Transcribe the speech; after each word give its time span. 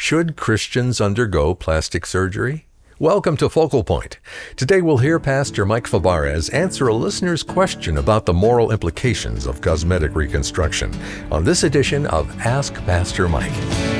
Should 0.00 0.36
Christians 0.36 1.00
undergo 1.00 1.56
plastic 1.56 2.06
surgery? 2.06 2.66
Welcome 3.00 3.36
to 3.38 3.48
Focal 3.48 3.82
Point. 3.82 4.20
Today 4.54 4.80
we'll 4.80 4.98
hear 4.98 5.18
Pastor 5.18 5.66
Mike 5.66 5.88
Fabarez 5.88 6.54
answer 6.54 6.86
a 6.86 6.94
listener's 6.94 7.42
question 7.42 7.98
about 7.98 8.24
the 8.24 8.32
moral 8.32 8.70
implications 8.70 9.44
of 9.44 9.60
cosmetic 9.60 10.14
reconstruction 10.14 10.94
on 11.32 11.42
this 11.42 11.64
edition 11.64 12.06
of 12.06 12.30
Ask 12.38 12.74
Pastor 12.86 13.28
Mike. 13.28 13.97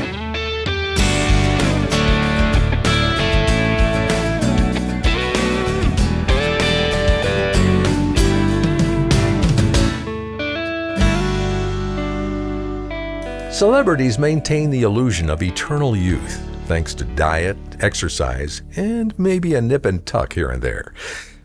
Celebrities 13.58 14.20
maintain 14.20 14.70
the 14.70 14.82
illusion 14.82 15.28
of 15.28 15.42
eternal 15.42 15.96
youth 15.96 16.40
thanks 16.66 16.94
to 16.94 17.02
diet, 17.02 17.56
exercise, 17.80 18.62
and 18.76 19.18
maybe 19.18 19.54
a 19.54 19.60
nip 19.60 19.84
and 19.84 20.06
tuck 20.06 20.34
here 20.34 20.50
and 20.50 20.62
there. 20.62 20.94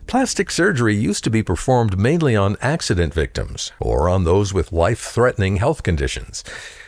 Plastic 0.06 0.48
surgery 0.52 0.94
used 0.94 1.24
to 1.24 1.30
be 1.30 1.42
performed 1.42 1.98
mainly 1.98 2.36
on 2.36 2.56
accident 2.60 3.12
victims 3.12 3.72
or 3.80 4.08
on 4.08 4.22
those 4.22 4.54
with 4.54 4.70
life 4.70 5.00
threatening 5.00 5.56
health 5.56 5.82
conditions. 5.82 6.44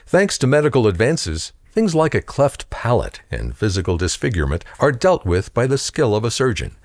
Thanks 0.07 0.39
to 0.39 0.47
medical 0.47 0.87
advances, 0.87 1.53
things 1.73 1.93
like 1.93 2.15
a 2.15 2.23
cleft 2.23 2.71
palate 2.71 3.21
and 3.29 3.57
physical 3.57 3.97
disfigurement 3.97 4.65
are 4.79 4.93
dealt 4.93 5.27
with 5.27 5.53
by 5.53 5.67
the 5.67 5.77
skill 5.77 6.15
of 6.15 6.25
a 6.25 6.31
surgeon. 6.31 6.77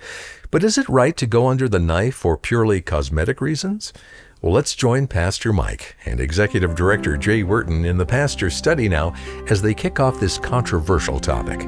But 0.49 0.63
is 0.63 0.79
it 0.79 0.89
right 0.89 1.15
to 1.17 1.27
go 1.27 1.45
under 1.45 1.69
the 1.69 1.77
knife 1.77 2.15
for 2.15 2.37
purely 2.37 2.81
cosmetic 2.81 3.39
reasons? 3.39 3.93
Well, 4.41 4.53
let's 4.53 4.73
join 4.73 5.05
Pastor 5.05 5.53
Mike 5.53 5.95
and 6.03 6.19
Executive 6.19 6.73
Director 6.73 7.15
Jay 7.15 7.43
Wharton 7.43 7.85
in 7.85 7.99
the 7.99 8.07
Pastor's 8.07 8.55
Study 8.55 8.89
now 8.89 9.13
as 9.51 9.61
they 9.61 9.75
kick 9.75 9.99
off 9.99 10.19
this 10.19 10.39
controversial 10.39 11.19
topic. 11.19 11.59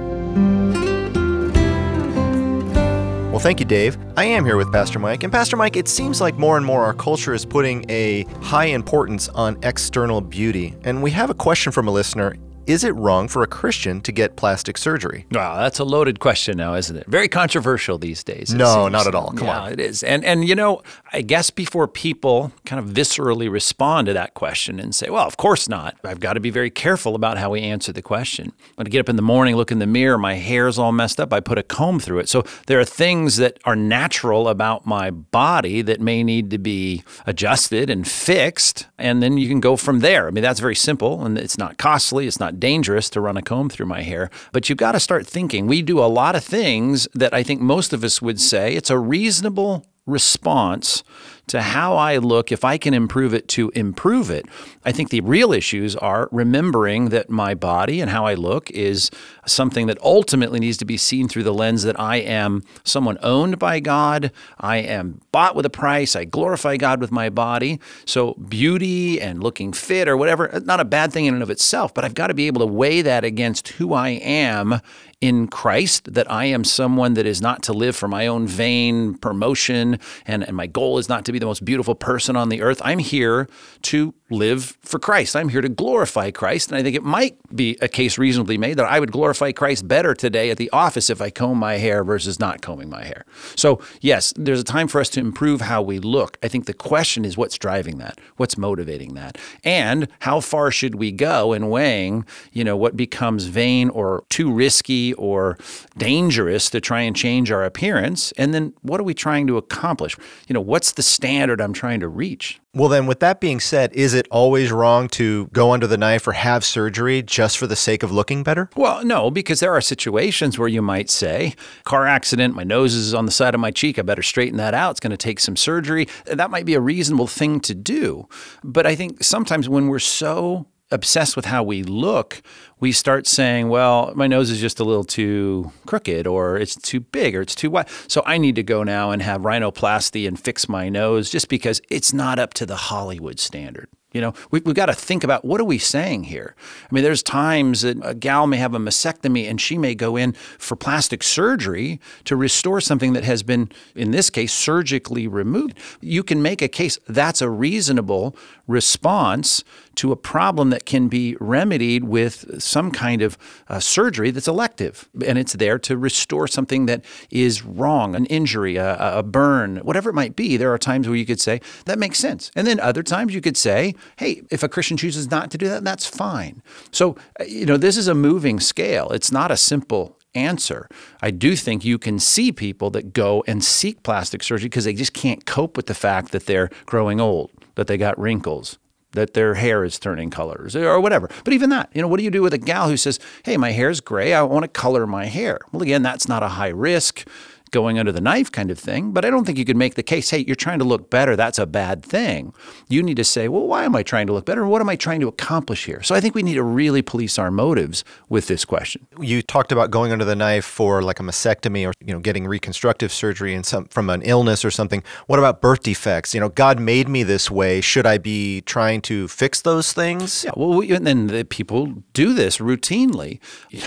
Well, 3.29 3.37
thank 3.37 3.59
you, 3.59 3.67
Dave. 3.67 3.95
I 4.17 4.25
am 4.25 4.43
here 4.43 4.57
with 4.57 4.71
Pastor 4.71 4.97
Mike. 4.97 5.21
And 5.21 5.31
Pastor 5.31 5.55
Mike, 5.55 5.75
it 5.75 5.87
seems 5.87 6.19
like 6.19 6.39
more 6.39 6.57
and 6.57 6.65
more 6.65 6.83
our 6.83 6.95
culture 6.95 7.35
is 7.35 7.45
putting 7.45 7.85
a 7.91 8.23
high 8.41 8.65
importance 8.65 9.29
on 9.29 9.55
external 9.61 10.19
beauty. 10.19 10.75
And 10.83 11.03
we 11.03 11.11
have 11.11 11.29
a 11.29 11.35
question 11.35 11.71
from 11.71 11.87
a 11.87 11.91
listener 11.91 12.35
is 12.67 12.83
it 12.83 12.95
wrong 12.95 13.27
for 13.27 13.43
a 13.43 13.47
Christian 13.47 14.01
to 14.01 14.11
get 14.11 14.35
plastic 14.35 14.77
surgery? 14.77 15.25
Wow, 15.31 15.57
that's 15.57 15.79
a 15.79 15.83
loaded 15.83 16.19
question 16.19 16.57
now, 16.57 16.75
isn't 16.75 16.95
it? 16.95 17.07
Very 17.07 17.27
controversial 17.27 17.97
these 17.97 18.23
days. 18.23 18.53
No, 18.53 18.87
not 18.87 19.07
at 19.07 19.15
all. 19.15 19.31
Come 19.31 19.47
yeah, 19.47 19.61
on. 19.61 19.73
it 19.73 19.79
is. 19.79 20.03
And 20.03 20.23
and 20.23 20.47
you 20.47 20.55
know, 20.55 20.81
I 21.11 21.21
guess 21.21 21.49
before 21.49 21.87
people 21.87 22.51
kind 22.65 22.79
of 22.79 22.93
viscerally 22.93 23.51
respond 23.51 24.07
to 24.07 24.13
that 24.13 24.33
question 24.33 24.79
and 24.79 24.93
say, 24.93 25.09
"Well, 25.09 25.25
of 25.25 25.37
course 25.37 25.67
not." 25.67 25.95
I've 26.03 26.19
got 26.19 26.33
to 26.33 26.39
be 26.39 26.49
very 26.49 26.69
careful 26.69 27.15
about 27.15 27.37
how 27.37 27.49
we 27.51 27.61
answer 27.61 27.91
the 27.91 28.01
question. 28.01 28.53
When 28.75 28.87
I 28.87 28.89
get 28.89 28.99
up 28.99 29.09
in 29.09 29.15
the 29.15 29.21
morning, 29.21 29.55
look 29.55 29.71
in 29.71 29.79
the 29.79 29.87
mirror, 29.87 30.17
my 30.17 30.35
hair's 30.35 30.77
all 30.77 30.91
messed 30.91 31.19
up. 31.19 31.33
I 31.33 31.39
put 31.39 31.57
a 31.57 31.63
comb 31.63 31.99
through 31.99 32.19
it. 32.19 32.29
So 32.29 32.43
there 32.67 32.79
are 32.79 32.85
things 32.85 33.37
that 33.37 33.57
are 33.65 33.75
natural 33.75 34.47
about 34.47 34.85
my 34.85 35.09
body 35.11 35.81
that 35.81 36.01
may 36.01 36.23
need 36.23 36.49
to 36.51 36.57
be 36.57 37.03
adjusted 37.25 37.89
and 37.89 38.07
fixed, 38.07 38.87
and 38.97 39.21
then 39.23 39.37
you 39.37 39.47
can 39.47 39.59
go 39.59 39.75
from 39.75 39.99
there. 39.99 40.27
I 40.27 40.31
mean, 40.31 40.43
that's 40.43 40.59
very 40.59 40.75
simple 40.75 41.23
and 41.25 41.37
it's 41.37 41.57
not 41.57 41.77
costly, 41.77 42.27
it's 42.27 42.39
not 42.39 42.52
dangerous 42.59 43.09
to 43.11 43.21
run 43.21 43.37
a 43.37 43.41
comb 43.41 43.69
through 43.69 43.85
my 43.85 44.01
hair. 44.01 44.29
But 44.51 44.69
you've 44.69 44.77
got 44.77 44.93
to 44.93 44.99
start 44.99 45.27
thinking. 45.27 45.67
We 45.67 45.81
do 45.81 45.99
a 45.99 46.05
lot 46.05 46.35
of 46.35 46.43
things 46.43 47.07
that 47.13 47.33
I 47.33 47.43
think 47.43 47.61
most 47.61 47.93
of 47.93 48.03
us 48.03 48.21
would 48.21 48.39
say 48.39 48.75
it's 48.75 48.89
a 48.89 48.97
reasonable 48.97 49.85
response 50.05 51.03
to 51.47 51.61
how 51.61 51.95
I 51.95 52.17
look, 52.17 52.51
if 52.51 52.63
I 52.63 52.77
can 52.77 52.93
improve 52.93 53.33
it, 53.33 53.47
to 53.49 53.69
improve 53.75 54.29
it. 54.29 54.45
I 54.85 54.91
think 54.91 55.09
the 55.09 55.21
real 55.21 55.51
issues 55.51 55.95
are 55.97 56.29
remembering 56.31 57.09
that 57.09 57.29
my 57.29 57.53
body 57.53 57.99
and 57.99 58.09
how 58.09 58.25
I 58.25 58.33
look 58.33 58.71
is 58.71 59.11
something 59.45 59.87
that 59.87 60.01
ultimately 60.01 60.59
needs 60.59 60.77
to 60.77 60.85
be 60.85 60.95
seen 60.95 61.27
through 61.27 61.43
the 61.43 61.53
lens 61.53 61.83
that 61.83 61.99
I 61.99 62.17
am 62.17 62.63
someone 62.83 63.17
owned 63.21 63.59
by 63.59 63.81
God. 63.81 64.31
I 64.57 64.77
am 64.77 65.19
bought 65.31 65.55
with 65.55 65.65
a 65.65 65.69
price. 65.69 66.15
I 66.15 66.23
glorify 66.23 66.77
God 66.77 67.01
with 67.01 67.11
my 67.11 67.29
body. 67.29 67.79
So, 68.05 68.33
beauty 68.35 69.19
and 69.19 69.43
looking 69.43 69.73
fit 69.73 70.07
or 70.07 70.15
whatever, 70.15 70.61
not 70.63 70.79
a 70.79 70.85
bad 70.85 71.11
thing 71.11 71.25
in 71.25 71.33
and 71.33 71.43
of 71.43 71.49
itself, 71.49 71.93
but 71.93 72.05
I've 72.05 72.15
got 72.15 72.27
to 72.27 72.33
be 72.33 72.47
able 72.47 72.61
to 72.61 72.73
weigh 72.73 73.01
that 73.01 73.25
against 73.25 73.69
who 73.69 73.93
I 73.93 74.09
am 74.09 74.79
in 75.23 75.47
Christ, 75.47 76.13
that 76.13 76.29
I 76.29 76.43
am 76.47 76.65
someone 76.65 77.13
that 77.13 77.25
is 77.25 77.41
not 77.41 77.63
to 77.63 77.71
live 77.71 77.95
for 77.95 78.09
my 78.09 78.27
own 78.27 78.45
vain 78.45 79.13
promotion, 79.13 79.97
and, 80.27 80.45
and 80.45 80.57
my 80.57 80.67
goal 80.67 80.97
is 80.97 81.07
not 81.07 81.23
to 81.23 81.31
be 81.31 81.39
the 81.39 81.45
most 81.45 81.63
beautiful 81.63 81.95
person 81.95 82.35
on 82.35 82.49
the 82.49 82.61
earth. 82.61 82.81
I'm 82.83 82.99
here 82.99 83.47
to 83.83 84.13
live 84.29 84.77
for 84.81 84.99
Christ. 84.99 85.35
I'm 85.35 85.47
here 85.47 85.61
to 85.61 85.69
glorify 85.69 86.31
Christ. 86.31 86.69
And 86.69 86.77
I 86.77 86.83
think 86.83 86.95
it 86.95 87.03
might 87.03 87.37
be 87.55 87.77
a 87.81 87.87
case 87.87 88.17
reasonably 88.17 88.57
made 88.57 88.77
that 88.77 88.85
I 88.85 88.99
would 88.99 89.11
glorify 89.11 89.51
Christ 89.53 89.87
better 89.87 90.13
today 90.13 90.49
at 90.49 90.57
the 90.57 90.69
office 90.71 91.09
if 91.09 91.21
I 91.21 91.29
comb 91.29 91.57
my 91.57 91.75
hair 91.75 92.03
versus 92.03 92.39
not 92.39 92.61
combing 92.61 92.89
my 92.89 93.05
hair. 93.05 93.25
So, 93.55 93.79
yes, 94.01 94.33
there's 94.35 94.59
a 94.59 94.63
time 94.63 94.87
for 94.87 94.99
us 94.99 95.09
to 95.11 95.19
improve 95.19 95.61
how 95.61 95.81
we 95.81 95.99
look. 95.99 96.37
I 96.43 96.47
think 96.49 96.65
the 96.65 96.73
question 96.73 97.23
is 97.23 97.37
what's 97.37 97.57
driving 97.57 97.99
that? 97.99 98.19
What's 98.37 98.57
motivating 98.57 99.13
that? 99.13 99.37
And 99.63 100.07
how 100.19 100.41
far 100.41 100.71
should 100.71 100.95
we 100.95 101.11
go 101.11 101.53
in 101.53 101.69
weighing, 101.69 102.25
you 102.51 102.63
know, 102.63 102.75
what 102.75 102.97
becomes 102.97 103.45
vain 103.45 103.89
or 103.89 104.23
too 104.29 104.51
risky 104.51 105.12
or 105.13 105.57
dangerous 105.97 106.69
to 106.71 106.81
try 106.81 107.01
and 107.01 107.15
change 107.15 107.51
our 107.51 107.63
appearance? 107.63 108.31
And 108.33 108.53
then 108.53 108.73
what 108.81 108.99
are 108.99 109.03
we 109.03 109.13
trying 109.13 109.47
to 109.47 109.57
accomplish? 109.57 110.17
You 110.47 110.53
know, 110.53 110.61
what's 110.61 110.91
the 110.93 111.03
standard 111.03 111.61
I'm 111.61 111.73
trying 111.73 111.99
to 112.01 112.07
reach? 112.07 112.59
Well, 112.75 112.89
then, 112.89 113.05
with 113.05 113.19
that 113.19 113.39
being 113.39 113.59
said, 113.59 113.93
is 113.93 114.15
it 114.15 114.27
always 114.31 114.71
wrong 114.71 115.07
to 115.09 115.45
go 115.53 115.73
under 115.73 115.85
the 115.85 115.97
knife 115.97 116.27
or 116.27 116.31
have 116.31 116.65
surgery 116.65 117.21
just 117.21 117.59
for 117.59 117.67
the 117.67 117.75
sake 117.75 118.01
of 118.01 118.11
looking 118.11 118.41
better? 118.41 118.67
Well, 118.75 119.05
no, 119.05 119.29
because 119.29 119.59
there 119.59 119.71
are 119.73 119.81
situations 119.81 120.57
where 120.57 120.67
you 120.67 120.81
might 120.81 121.11
say, 121.11 121.53
car 121.83 122.07
accident, 122.07 122.55
my 122.55 122.63
nose 122.63 122.95
is 122.95 123.13
on 123.13 123.27
the 123.27 123.31
side 123.31 123.53
of 123.53 123.59
my 123.59 123.69
cheek, 123.69 123.99
I 123.99 124.01
better 124.01 124.23
straighten 124.23 124.57
that 124.57 124.73
out. 124.73 124.91
It's 124.91 124.99
going 124.99 125.11
to 125.11 125.17
take 125.17 125.39
some 125.39 125.55
surgery. 125.55 126.07
That 126.25 126.49
might 126.49 126.65
be 126.65 126.73
a 126.73 126.79
reasonable 126.79 127.27
thing 127.27 127.59
to 127.59 127.75
do. 127.75 128.27
But 128.63 128.87
I 128.87 128.95
think 128.95 129.23
sometimes 129.23 129.69
when 129.69 129.87
we're 129.87 129.99
so 129.99 130.65
obsessed 130.93 131.35
with 131.35 131.45
how 131.45 131.63
we 131.63 131.83
look, 131.83 132.41
we 132.79 132.91
start 132.91 133.27
saying, 133.27 133.69
well, 133.69 134.13
my 134.15 134.27
nose 134.27 134.49
is 134.49 134.61
just 134.61 134.79
a 134.79 134.83
little 134.83 135.03
too 135.03 135.71
crooked 135.85 136.27
or 136.27 136.57
it's 136.57 136.75
too 136.75 136.99
big 136.99 137.35
or 137.35 137.41
it's 137.41 137.55
too 137.55 137.69
wide. 137.69 137.87
So 138.07 138.23
I 138.25 138.37
need 138.37 138.55
to 138.55 138.63
go 138.63 138.83
now 138.83 139.11
and 139.11 139.21
have 139.21 139.41
rhinoplasty 139.41 140.27
and 140.27 140.39
fix 140.39 140.69
my 140.69 140.89
nose 140.89 141.29
just 141.29 141.49
because 141.49 141.81
it's 141.89 142.13
not 142.13 142.39
up 142.39 142.53
to 142.55 142.65
the 142.65 142.75
Hollywood 142.75 143.39
standard. 143.39 143.89
You 144.13 144.21
know, 144.21 144.33
we, 144.51 144.61
have 144.63 144.75
got 144.75 144.85
to 144.85 144.93
think 144.93 145.23
about 145.23 145.43
what 145.43 145.59
are 145.59 145.65
we 145.65 145.79
saying 145.79 146.25
here? 146.25 146.55
I 146.83 146.93
mean, 146.93 147.03
there's 147.03 147.23
times 147.23 147.81
that 147.81 147.97
a 148.03 148.13
gal 148.13 148.45
may 148.45 148.57
have 148.57 148.75
a 148.75 148.79
mastectomy 148.79 149.49
and 149.49 149.59
she 149.59 149.75
may 149.75 149.95
go 149.95 150.15
in 150.15 150.33
for 150.33 150.75
plastic 150.75 151.23
surgery 151.23 151.99
to 152.25 152.35
restore 152.35 152.79
something 152.79 153.13
that 153.13 153.23
has 153.23 153.41
been, 153.41 153.71
in 153.95 154.11
this 154.11 154.29
case, 154.29 154.53
surgically 154.53 155.27
removed. 155.27 155.79
You 155.99 156.21
can 156.21 156.43
make 156.43 156.61
a 156.61 156.67
case 156.67 156.99
that's 157.07 157.41
a 157.41 157.49
reasonable 157.49 158.35
response 158.67 159.63
to 159.95 160.11
a 160.11 160.15
problem 160.15 160.69
that 160.69 160.85
can 160.85 161.07
be 161.07 161.35
remedied 161.39 162.03
with 162.03 162.61
some 162.61 162.91
kind 162.91 163.21
of 163.21 163.37
uh, 163.67 163.79
surgery 163.79 164.31
that's 164.31 164.47
elective. 164.47 165.09
And 165.25 165.37
it's 165.37 165.53
there 165.53 165.79
to 165.79 165.97
restore 165.97 166.47
something 166.47 166.85
that 166.87 167.03
is 167.29 167.63
wrong, 167.63 168.15
an 168.15 168.25
injury, 168.27 168.77
a, 168.77 168.97
a 169.19 169.23
burn, 169.23 169.77
whatever 169.77 170.09
it 170.09 170.13
might 170.13 170.35
be. 170.35 170.57
There 170.57 170.73
are 170.73 170.77
times 170.77 171.07
where 171.07 171.17
you 171.17 171.25
could 171.25 171.39
say, 171.39 171.61
that 171.85 171.99
makes 171.99 172.19
sense. 172.19 172.51
And 172.55 172.65
then 172.65 172.79
other 172.79 173.03
times 173.03 173.33
you 173.33 173.41
could 173.41 173.57
say, 173.57 173.95
hey, 174.17 174.41
if 174.49 174.63
a 174.63 174.69
Christian 174.69 174.97
chooses 174.97 175.29
not 175.29 175.51
to 175.51 175.57
do 175.57 175.67
that, 175.69 175.83
that's 175.83 176.05
fine. 176.05 176.61
So, 176.91 177.15
uh, 177.39 177.43
you 177.45 177.65
know, 177.65 177.77
this 177.77 177.97
is 177.97 178.07
a 178.07 178.15
moving 178.15 178.59
scale. 178.59 179.09
It's 179.09 179.31
not 179.31 179.51
a 179.51 179.57
simple 179.57 180.17
answer. 180.35 180.87
I 181.21 181.31
do 181.31 181.55
think 181.55 181.85
you 181.85 181.97
can 181.97 182.17
see 182.19 182.51
people 182.51 182.89
that 182.91 183.13
go 183.13 183.43
and 183.47 183.63
seek 183.63 184.03
plastic 184.03 184.41
surgery 184.41 184.67
because 184.67 184.85
they 184.85 184.93
just 184.93 185.13
can't 185.13 185.45
cope 185.45 185.77
with 185.77 185.85
the 185.85 185.93
fact 185.93 186.31
that 186.31 186.47
they're 186.47 186.69
growing 186.85 187.21
old, 187.21 187.51
that 187.75 187.87
they 187.87 187.97
got 187.97 188.17
wrinkles, 188.19 188.79
that 189.13 189.33
their 189.33 189.55
hair 189.55 189.83
is 189.83 189.97
turning 189.97 190.29
colors 190.29 190.75
or 190.75 190.99
whatever. 190.99 191.29
But 191.43 191.53
even 191.53 191.69
that, 191.69 191.89
you 191.93 192.01
know, 192.01 192.07
what 192.07 192.17
do 192.17 192.23
you 192.23 192.31
do 192.31 192.41
with 192.41 192.53
a 192.53 192.57
gal 192.57 192.89
who 192.89 192.97
says, 192.97 193.19
"Hey, 193.43 193.57
my 193.57 193.71
hair's 193.71 194.01
gray. 194.01 194.33
I 194.33 194.41
want 194.43 194.63
to 194.63 194.67
color 194.67 195.07
my 195.07 195.25
hair." 195.25 195.59
Well, 195.71 195.81
again, 195.81 196.03
that's 196.03 196.27
not 196.27 196.43
a 196.43 196.49
high 196.49 196.69
risk 196.69 197.25
going 197.73 197.99
under 197.99 198.13
the 198.13 198.21
knife 198.21 198.49
kind 198.49 198.71
of 198.71 198.79
thing. 198.79 199.11
But 199.11 199.25
I 199.25 199.29
don't 199.29 199.43
think 199.43 199.57
you 199.57 199.65
could 199.65 199.75
make 199.75 199.95
the 199.95 200.03
case, 200.03 200.29
hey, 200.29 200.45
you're 200.47 200.55
trying 200.55 200.79
to 200.79 200.85
look 200.85 201.09
better. 201.09 201.35
That's 201.35 201.59
a 201.59 201.65
bad 201.65 202.05
thing. 202.05 202.53
You 202.87 203.03
need 203.03 203.17
to 203.17 203.25
say, 203.25 203.49
well, 203.49 203.67
why 203.67 203.83
am 203.83 203.95
I 203.95 204.03
trying 204.03 204.27
to 204.27 204.33
look 204.33 204.45
better? 204.45 204.65
What 204.65 204.79
am 204.79 204.87
I 204.87 204.95
trying 204.95 205.19
to 205.19 205.27
accomplish 205.27 205.85
here? 205.85 206.01
So 206.01 206.15
I 206.15 206.21
think 206.21 206.35
we 206.35 206.43
need 206.43 206.53
to 206.53 206.63
really 206.63 207.01
police 207.01 207.37
our 207.37 207.51
motives 207.51 208.05
with 208.29 208.47
this 208.47 208.63
question. 208.63 209.05
You 209.19 209.41
talked 209.41 209.73
about 209.73 209.91
going 209.91 210.13
under 210.13 210.23
the 210.23 210.35
knife 210.35 210.63
for 210.63 211.01
like 211.01 211.19
a 211.19 211.23
mastectomy 211.23 211.85
or, 211.85 211.93
you 211.99 212.13
know, 212.13 212.19
getting 212.19 212.47
reconstructive 212.47 213.11
surgery 213.11 213.53
and 213.53 213.65
some 213.65 213.85
from 213.85 214.09
an 214.09 214.21
illness 214.21 214.63
or 214.63 214.71
something. 214.71 215.03
What 215.27 215.39
about 215.39 215.59
birth 215.59 215.83
defects? 215.83 216.33
You 216.33 216.39
know, 216.39 216.49
God 216.49 216.79
made 216.79 217.09
me 217.09 217.23
this 217.23 217.51
way. 217.51 217.81
Should 217.81 218.05
I 218.05 218.19
be 218.19 218.61
trying 218.61 219.01
to 219.01 219.27
fix 219.27 219.61
those 219.61 219.91
things? 219.91 220.43
Yeah, 220.43 220.51
well, 220.55 220.77
we, 220.77 220.91
and 220.91 221.05
then 221.05 221.27
the 221.27 221.43
people 221.43 222.03
do 222.13 222.33
this 222.33 222.59
routinely. 222.59 223.39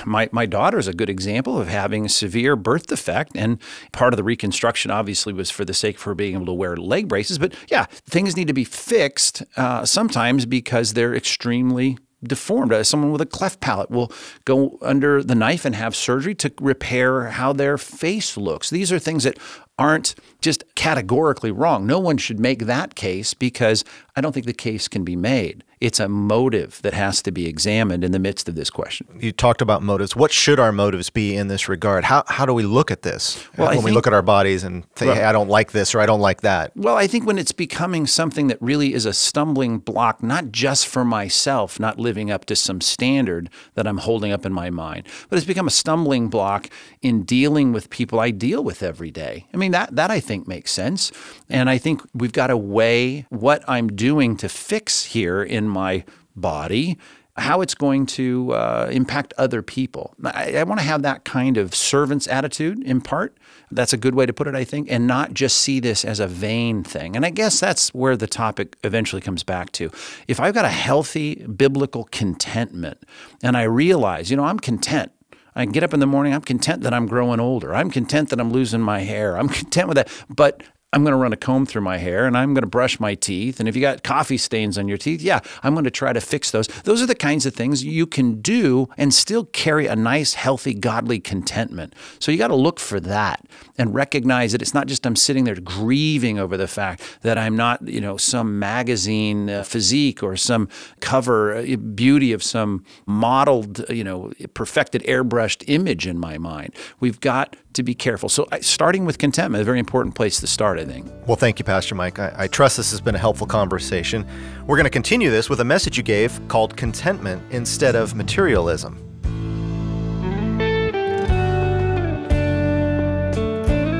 My, 0.05 0.29
my 0.33 0.45
daughter 0.45 0.79
is 0.79 0.89
a 0.89 0.93
good 0.93 1.09
example 1.09 1.59
of 1.61 1.69
having 1.69 2.07
a 2.07 2.09
severe 2.09 2.57
birth 2.57 2.89
defect 2.89 3.33
and 3.37 3.59
Part 3.93 4.13
of 4.13 4.17
the 4.17 4.25
reconstruction 4.25 4.91
obviously 4.91 5.33
was 5.33 5.51
for 5.51 5.65
the 5.65 5.75
sake 5.75 5.97
of 5.97 6.03
her 6.03 6.15
being 6.15 6.35
able 6.35 6.47
to 6.47 6.53
wear 6.53 6.77
leg 6.77 7.09
braces. 7.09 7.39
But 7.39 7.55
yeah, 7.69 7.87
things 8.09 8.37
need 8.37 8.49
to 8.49 8.55
be 8.55 8.65
fixed 8.65 9.43
uh, 9.57 9.85
sometimes 9.85 10.47
because 10.47 10.93
they're 10.93 11.15
extremely 11.15 11.99
deformed. 12.23 12.73
Uh, 12.73 12.83
someone 12.83 13.13
with 13.13 13.21
a 13.21 13.27
cleft 13.27 13.61
palate 13.61 13.91
will 13.91 14.11
go 14.45 14.79
under 14.83 15.23
the 15.23 15.35
knife 15.35 15.65
and 15.65 15.75
have 15.75 15.95
surgery 15.95 16.35
to 16.35 16.53
repair 16.61 17.27
how 17.31 17.53
their 17.53 17.79
face 17.79 18.37
looks. 18.37 18.71
These 18.71 18.93
are 18.93 18.99
things 18.99 19.25
that 19.25 19.39
aren't 19.79 20.15
just 20.41 20.65
categorically 20.75 21.51
wrong. 21.51 21.87
No 21.87 21.99
one 21.99 22.17
should 22.17 22.41
make 22.41 22.61
that 22.61 22.95
case 22.95 23.35
because 23.35 23.85
I 24.15 24.21
don't 24.21 24.33
think 24.33 24.47
the 24.47 24.55
case 24.55 24.89
can 24.89 25.05
be 25.05 25.17
made. 25.17 25.65
It's 25.79 26.01
a 26.01 26.09
motive 26.09 26.81
that 26.83 26.95
has 26.95 27.21
to 27.23 27.31
be 27.31 27.47
examined 27.47 28.03
in 28.03 28.13
the 28.13 28.19
midst 28.19 28.49
of 28.49 28.55
this 28.55 28.71
question. 28.71 29.07
You 29.21 29.31
talked 29.31 29.61
about 29.61 29.83
motives. 29.83 30.17
What 30.17 30.33
should 30.33 30.59
our 30.59 30.73
motives 30.73 31.11
be 31.11 31.37
in 31.37 31.49
this 31.49 31.69
regard? 31.69 32.05
How, 32.05 32.25
how 32.29 32.47
do 32.47 32.55
we 32.55 32.63
look 32.63 32.91
at 32.91 33.03
this 33.03 33.47
well, 33.59 33.69
when 33.69 33.77
think, 33.77 33.85
we 33.85 33.91
look 33.91 34.07
at 34.07 34.15
our 34.15 34.23
bodies 34.23 34.65
and 34.65 34.85
say, 34.95 35.07
well, 35.07 35.17
hey, 35.17 35.25
I 35.25 35.33
don't 35.33 35.51
like 35.51 35.73
this 35.73 35.95
or 35.95 36.01
I 36.01 36.07
don't 36.07 36.21
like 36.21 36.41
that? 36.41 36.73
Well, 36.75 36.97
I 36.97 37.07
think 37.07 37.27
when 37.27 37.37
it's 37.37 37.53
becoming 37.53 38.07
something 38.07 38.47
that 38.47 38.57
really 38.63 38.95
is 38.95 39.05
a 39.05 39.13
stumbling 39.13 39.79
block, 39.79 40.23
not 40.23 40.51
just 40.51 40.87
for 40.87 41.05
myself, 41.05 41.79
not 41.79 41.99
living 41.99 42.31
up 42.31 42.47
to 42.47 42.57
some 42.57 42.81
standard 42.81 43.51
that 43.75 43.87
I'm 43.87 43.99
holding 43.99 44.33
up 44.33 44.47
in 44.47 44.55
my 44.55 44.71
mind, 44.71 45.07
but 45.29 45.37
it's 45.37 45.47
become 45.47 45.67
a 45.67 45.71
stumbling 45.71 46.29
block 46.29 46.71
in 47.03 47.25
dealing 47.25 47.73
with 47.73 47.91
people 47.91 48.19
I 48.19 48.31
deal 48.31 48.65
with 48.65 48.83
every 48.83 49.11
day. 49.11 49.47
I 49.53 49.59
mean, 49.59 49.66
that, 49.73 49.95
that 49.97 50.11
I 50.11 50.21
think 50.21 50.47
makes 50.47 50.71
sense. 50.71 51.13
And 51.49 51.71
I 51.71 51.79
think 51.79 52.03
we've 52.15 52.33
got 52.33 52.49
to 52.49 52.57
weigh 52.57 53.27
what 53.31 53.65
I'm 53.69 53.89
doing 53.89 54.37
to 54.39 54.49
fix 54.49 55.05
here 55.05 55.43
in 55.43 55.69
my 55.69 56.05
body 56.35 56.99
how 57.39 57.61
it's 57.61 57.75
going 57.75 58.07
to 58.07 58.53
uh, 58.53 58.89
impact 58.91 59.35
other 59.37 59.61
people. 59.61 60.15
I, 60.25 60.57
I 60.57 60.63
want 60.63 60.81
to 60.81 60.87
have 60.87 61.03
that 61.03 61.25
kind 61.25 61.57
of 61.59 61.75
servant's 61.75 62.27
attitude 62.27 62.83
in 62.83 63.01
part. 63.01 63.37
That's 63.71 63.93
a 63.93 63.97
good 63.97 64.15
way 64.15 64.27
to 64.27 64.33
put 64.33 64.47
it, 64.47 64.55
I 64.55 64.65
think, 64.65 64.91
and 64.91 65.07
not 65.07 65.35
just 65.35 65.59
see 65.59 65.81
this 65.81 66.05
as 66.05 66.19
a 66.19 66.27
vain 66.27 66.83
thing. 66.83 67.15
And 67.15 67.27
I 67.27 67.31
guess 67.31 67.61
that's 67.61 67.93
where 67.93 68.17
the 68.17 68.27
topic 68.27 68.77
eventually 68.85 69.21
comes 69.21 69.43
back 69.43 69.73
to. 69.73 69.91
If 70.29 70.41
I've 70.41 70.55
got 70.55 70.65
a 70.65 70.71
healthy 70.71 71.35
biblical 71.47 72.05
contentment 72.05 73.03
and 73.43 73.57
I 73.57 73.65
realize, 73.65 74.31
you 74.31 74.37
know, 74.37 74.45
I'm 74.45 74.59
content. 74.59 75.13
I 75.57 75.65
get 75.65 75.83
up 75.83 75.95
in 75.95 76.01
the 76.01 76.07
morning, 76.07 76.35
I'm 76.35 76.43
content 76.43 76.83
that 76.83 76.93
I'm 76.93 77.07
growing 77.07 77.41
older. 77.41 77.75
I'm 77.75 77.91
content 77.91 78.29
that 78.29 78.39
I'm 78.39 78.53
losing 78.53 78.83
my 78.83 79.01
hair. 79.01 79.39
I'm 79.39 79.49
content 79.49 79.89
with 79.89 79.97
that. 79.97 80.11
But 80.29 80.63
I'm 80.97 81.05
going 81.05 81.13
to 81.13 81.19
run 81.19 81.35
a 81.35 81.37
comb 81.37 81.67
through 81.67 81.83
my 81.83 81.99
hair 81.99 82.25
and 82.25 82.39
I'm 82.39 82.55
going 82.55 82.63
to 82.63 82.67
brush 82.67 82.99
my 82.99 83.15
teeth. 83.15 83.61
And 83.61 83.69
if 83.69 83.77
you 83.77 83.83
got 83.83 84.03
coffee 84.03 84.39
stains 84.39 84.79
on 84.79 84.89
your 84.89 84.97
teeth, 84.97 85.21
yeah, 85.21 85.41
I'm 85.63 85.75
going 85.75 85.85
to 85.85 85.91
try 85.91 86.15
to 86.15 86.23
fix 86.23 86.51
those. 86.51 86.69
Those 86.85 87.03
are 87.03 87.07
the 87.07 87.15
kinds 87.15 87.45
of 87.45 87.55
things 87.55 87.85
you 87.85 88.07
can 88.07 88.41
do 88.41 88.89
and 88.97 89.13
still 89.13 89.45
carry 89.45 89.87
a 89.89 89.95
nice, 89.95 90.33
healthy, 90.33 90.73
godly 90.73 91.21
contentment. 91.21 91.95
So 92.19 92.33
you 92.33 92.39
got 92.39 92.49
to 92.49 92.55
look 92.55 92.81
for 92.81 92.99
that 93.01 93.45
and 93.77 93.95
recognize 93.95 94.53
that 94.53 94.63
it's 94.63 94.73
not 94.73 94.87
just 94.87 95.07
I'm 95.07 95.17
sitting 95.17 95.45
there 95.45 95.57
grieving 95.57 96.39
over 96.39 96.57
the 96.57 96.67
fact 96.67 97.03
that 97.21 97.37
I'm 97.37 97.57
not, 97.57 97.87
you 97.87 98.01
know, 98.01 98.17
some 98.17 98.59
magazine 98.59 99.51
uh, 99.51 99.65
physique 99.65 100.23
or 100.23 100.35
some 100.35 100.67
cover 101.01 101.57
uh, 101.57 101.77
beauty 101.77 102.33
of 102.33 102.43
some 102.43 102.87
modeled, 103.05 103.85
you 103.91 104.03
know, 104.03 104.33
perfected 104.55 105.03
airbrushed 105.03 105.63
image 105.67 106.07
in 106.07 106.19
my 106.19 106.39
mind. 106.39 106.75
We've 107.01 107.21
got 107.21 107.55
to 107.77 107.83
be 107.83 107.95
careful. 107.95 108.29
So, 108.29 108.47
starting 108.61 109.05
with 109.05 109.19
contentment, 109.19 109.63
a 109.63 109.65
very 109.65 109.79
important 109.79 110.15
place 110.15 110.41
to 110.41 110.47
start, 110.47 110.79
I 110.79 110.85
think. 110.85 111.11
Well, 111.27 111.37
thank 111.37 111.59
you, 111.59 111.65
Pastor 111.65 111.95
Mike. 111.95 112.19
I, 112.19 112.33
I 112.37 112.49
trust 112.49 112.77
this 112.77 112.91
has 112.91 113.01
been 113.01 113.15
a 113.15 113.19
helpful 113.19 113.47
conversation. 113.47 114.27
We're 114.67 114.77
going 114.77 114.85
to 114.85 114.91
continue 114.91 115.31
this 115.31 115.49
with 115.49 115.61
a 115.61 115.65
message 115.65 115.97
you 115.97 116.03
gave 116.03 116.41
called 116.49 116.77
contentment 116.77 117.43
instead 117.51 117.95
of 117.95 118.15
materialism. 118.15 119.03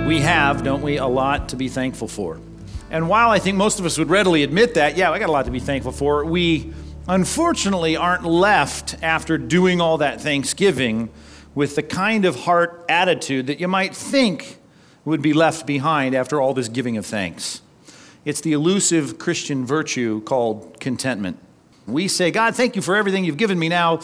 We 0.07 0.21
have, 0.21 0.63
don't 0.63 0.83
we, 0.83 0.99
a 0.99 1.07
lot 1.07 1.49
to 1.51 1.57
be 1.57 1.69
thankful 1.69 2.09
for. 2.09 2.41
And 2.91 3.09
while 3.09 3.31
I 3.31 3.39
think 3.41 3.57
most 3.57 3.81
of 3.81 3.85
us 3.85 3.99
would 3.99 4.09
readily 4.09 4.45
admit 4.45 4.75
that, 4.75 4.97
yeah, 4.97 5.11
I 5.11 5.19
got 5.19 5.29
a 5.29 5.33
lot 5.33 5.47
to 5.47 5.51
be 5.51 5.59
thankful 5.59 5.93
for, 5.93 6.25
we 6.25 6.73
unfortunately 7.09 7.97
aren't 7.97 8.25
left 8.25 8.97
after 9.03 9.37
doing 9.39 9.81
all 9.81 9.99
that 9.99 10.21
Thanksgiving 10.21 11.11
with 11.57 11.75
the 11.75 11.83
kind 11.83 12.27
of 12.27 12.37
heart 12.41 12.85
attitude 12.89 13.47
that 13.49 13.59
you 13.59 13.67
might 13.67 13.97
think 13.97 14.59
would 15.07 15.23
be 15.23 15.33
left 15.33 15.67
behind 15.67 16.15
after 16.15 16.41
all 16.41 16.53
this 16.53 16.69
giving 16.69 16.99
of 16.99 17.07
thanks. 17.07 17.63
It's 18.27 18.43
the 18.43 18.53
elusive 18.53 19.19
Christian 19.19 19.65
virtue 19.65 20.21
called 20.21 20.79
contentment. 20.81 21.39
We 21.87 22.09
say, 22.09 22.31
God, 22.31 22.55
thank 22.55 22.77
you 22.77 22.83
for 22.83 22.95
everything 22.95 23.25
you've 23.25 23.39
given 23.39 23.59
me 23.59 23.71
now. 23.71 24.01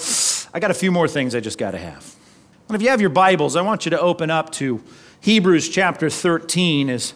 I 0.54 0.60
got 0.60 0.70
a 0.70 0.74
few 0.74 0.90
more 0.90 1.06
things 1.06 1.34
I 1.34 1.40
just 1.40 1.58
got 1.58 1.72
to 1.72 1.78
have. 1.78 2.16
And 2.68 2.74
if 2.74 2.80
you 2.80 2.88
have 2.88 3.02
your 3.02 3.10
Bibles, 3.10 3.54
I 3.54 3.60
want 3.60 3.84
you 3.84 3.90
to 3.90 4.00
open 4.00 4.30
up 4.30 4.50
to 4.52 4.82
Hebrews 5.20 5.68
chapter 5.68 6.08
13 6.08 6.88
as 6.88 7.12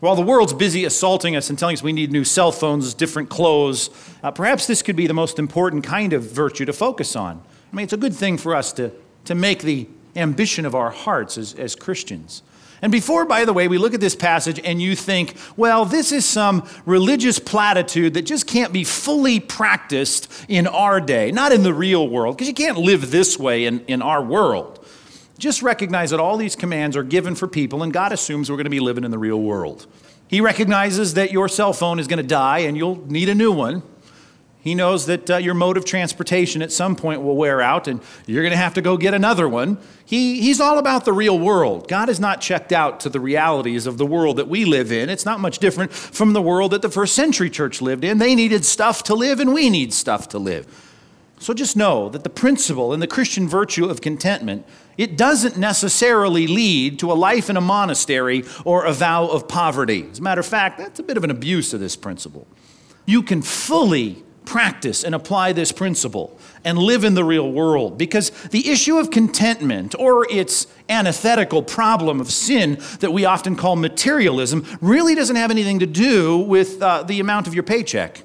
while 0.00 0.16
the 0.16 0.22
world's 0.22 0.54
busy 0.54 0.86
assaulting 0.86 1.36
us 1.36 1.50
and 1.50 1.58
telling 1.58 1.74
us 1.74 1.82
we 1.82 1.92
need 1.92 2.10
new 2.10 2.24
cell 2.24 2.52
phones, 2.52 2.94
different 2.94 3.28
clothes, 3.28 3.90
uh, 4.22 4.30
perhaps 4.30 4.66
this 4.66 4.80
could 4.80 4.96
be 4.96 5.06
the 5.06 5.14
most 5.14 5.38
important 5.38 5.84
kind 5.84 6.14
of 6.14 6.22
virtue 6.30 6.64
to 6.64 6.72
focus 6.72 7.16
on. 7.16 7.42
I 7.72 7.76
mean, 7.76 7.84
it's 7.84 7.92
a 7.92 7.98
good 7.98 8.14
thing 8.14 8.38
for 8.38 8.54
us 8.54 8.72
to 8.74 8.92
to 9.24 9.34
make 9.34 9.62
the 9.62 9.88
ambition 10.16 10.66
of 10.66 10.74
our 10.74 10.90
hearts 10.90 11.38
as, 11.38 11.54
as 11.54 11.74
Christians. 11.74 12.42
And 12.82 12.92
before, 12.92 13.24
by 13.24 13.46
the 13.46 13.52
way, 13.52 13.66
we 13.66 13.78
look 13.78 13.94
at 13.94 14.00
this 14.00 14.14
passage 14.14 14.60
and 14.62 14.80
you 14.82 14.94
think, 14.94 15.36
well, 15.56 15.86
this 15.86 16.12
is 16.12 16.26
some 16.26 16.68
religious 16.84 17.38
platitude 17.38 18.12
that 18.14 18.22
just 18.22 18.46
can't 18.46 18.74
be 18.74 18.84
fully 18.84 19.40
practiced 19.40 20.30
in 20.48 20.66
our 20.66 21.00
day, 21.00 21.32
not 21.32 21.50
in 21.50 21.62
the 21.62 21.72
real 21.72 22.06
world, 22.06 22.36
because 22.36 22.48
you 22.48 22.54
can't 22.54 22.76
live 22.76 23.10
this 23.10 23.38
way 23.38 23.64
in, 23.64 23.80
in 23.86 24.02
our 24.02 24.22
world. 24.22 24.86
Just 25.38 25.62
recognize 25.62 26.10
that 26.10 26.20
all 26.20 26.36
these 26.36 26.54
commands 26.54 26.96
are 26.96 27.02
given 27.02 27.34
for 27.34 27.48
people, 27.48 27.82
and 27.82 27.92
God 27.92 28.12
assumes 28.12 28.50
we're 28.50 28.56
going 28.56 28.64
to 28.64 28.70
be 28.70 28.80
living 28.80 29.04
in 29.04 29.10
the 29.10 29.18
real 29.18 29.40
world. 29.40 29.86
He 30.28 30.40
recognizes 30.40 31.14
that 31.14 31.32
your 31.32 31.48
cell 31.48 31.72
phone 31.72 31.98
is 31.98 32.06
going 32.06 32.18
to 32.18 32.22
die 32.22 32.58
and 32.58 32.76
you'll 32.76 33.04
need 33.10 33.28
a 33.28 33.34
new 33.34 33.52
one. 33.52 33.82
He 34.64 34.74
knows 34.74 35.04
that 35.04 35.30
uh, 35.30 35.36
your 35.36 35.52
mode 35.52 35.76
of 35.76 35.84
transportation 35.84 36.62
at 36.62 36.72
some 36.72 36.96
point 36.96 37.20
will 37.20 37.36
wear 37.36 37.60
out 37.60 37.86
and 37.86 38.00
you're 38.24 38.42
going 38.42 38.50
to 38.50 38.56
have 38.56 38.72
to 38.74 38.80
go 38.80 38.96
get 38.96 39.12
another 39.12 39.46
one. 39.46 39.76
He, 40.06 40.40
he's 40.40 40.58
all 40.58 40.78
about 40.78 41.04
the 41.04 41.12
real 41.12 41.38
world. 41.38 41.86
God 41.86 42.08
is 42.08 42.18
not 42.18 42.40
checked 42.40 42.72
out 42.72 42.98
to 43.00 43.10
the 43.10 43.20
realities 43.20 43.86
of 43.86 43.98
the 43.98 44.06
world 44.06 44.38
that 44.38 44.48
we 44.48 44.64
live 44.64 44.90
in. 44.90 45.10
It's 45.10 45.26
not 45.26 45.38
much 45.38 45.58
different 45.58 45.92
from 45.92 46.32
the 46.32 46.40
world 46.40 46.70
that 46.70 46.80
the 46.80 46.88
first 46.88 47.14
century 47.14 47.50
church 47.50 47.82
lived 47.82 48.04
in. 48.04 48.16
They 48.16 48.34
needed 48.34 48.64
stuff 48.64 49.02
to 49.04 49.14
live, 49.14 49.38
and 49.38 49.52
we 49.52 49.68
need 49.68 49.92
stuff 49.92 50.28
to 50.30 50.38
live. 50.38 50.66
So 51.38 51.52
just 51.52 51.76
know 51.76 52.08
that 52.08 52.24
the 52.24 52.30
principle 52.30 52.94
and 52.94 53.02
the 53.02 53.06
Christian 53.06 53.46
virtue 53.46 53.84
of 53.84 54.00
contentment, 54.00 54.64
it 54.96 55.18
doesn't 55.18 55.58
necessarily 55.58 56.46
lead 56.46 56.98
to 57.00 57.12
a 57.12 57.14
life 57.14 57.50
in 57.50 57.58
a 57.58 57.60
monastery 57.60 58.44
or 58.64 58.86
a 58.86 58.94
vow 58.94 59.26
of 59.26 59.46
poverty. 59.46 60.08
As 60.10 60.20
a 60.20 60.22
matter 60.22 60.40
of 60.40 60.46
fact, 60.46 60.78
that's 60.78 61.00
a 61.00 61.02
bit 61.02 61.18
of 61.18 61.24
an 61.24 61.30
abuse 61.30 61.74
of 61.74 61.80
this 61.80 61.96
principle. 61.96 62.46
You 63.04 63.22
can 63.22 63.42
fully 63.42 64.24
practice 64.44 65.04
and 65.04 65.14
apply 65.14 65.52
this 65.52 65.72
principle 65.72 66.38
and 66.64 66.78
live 66.78 67.04
in 67.04 67.14
the 67.14 67.24
real 67.24 67.50
world. 67.50 67.98
Because 67.98 68.30
the 68.48 68.70
issue 68.70 68.98
of 68.98 69.10
contentment, 69.10 69.94
or 69.98 70.26
its 70.30 70.66
antithetical 70.88 71.62
problem 71.62 72.20
of 72.20 72.30
sin 72.30 72.78
that 73.00 73.12
we 73.12 73.24
often 73.24 73.56
call 73.56 73.76
materialism, 73.76 74.66
really 74.80 75.14
doesn't 75.14 75.36
have 75.36 75.50
anything 75.50 75.78
to 75.78 75.86
do 75.86 76.38
with 76.38 76.80
uh, 76.82 77.02
the 77.02 77.20
amount 77.20 77.46
of 77.46 77.54
your 77.54 77.62
paycheck. 77.62 78.22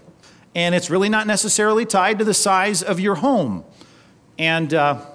And 0.55 0.73
it's 0.73 0.89
really 0.89 1.09
not 1.09 1.27
necessarily 1.27 1.85
tied 1.85 2.19
to 2.19 2.25
the 2.25 2.33
size 2.33 2.81
of 2.81 2.99
your 2.99 3.15
home. 3.15 3.63
And 4.37 4.73
uh, 4.73 5.05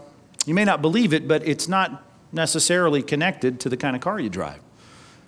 you 0.46 0.54
may 0.54 0.64
not 0.64 0.82
believe 0.82 1.12
it, 1.12 1.26
but 1.26 1.46
it's 1.46 1.68
not 1.68 2.02
necessarily 2.32 3.02
connected 3.02 3.60
to 3.60 3.68
the 3.68 3.76
kind 3.76 3.96
of 3.96 4.02
car 4.02 4.20
you 4.20 4.28
drive. 4.28 4.60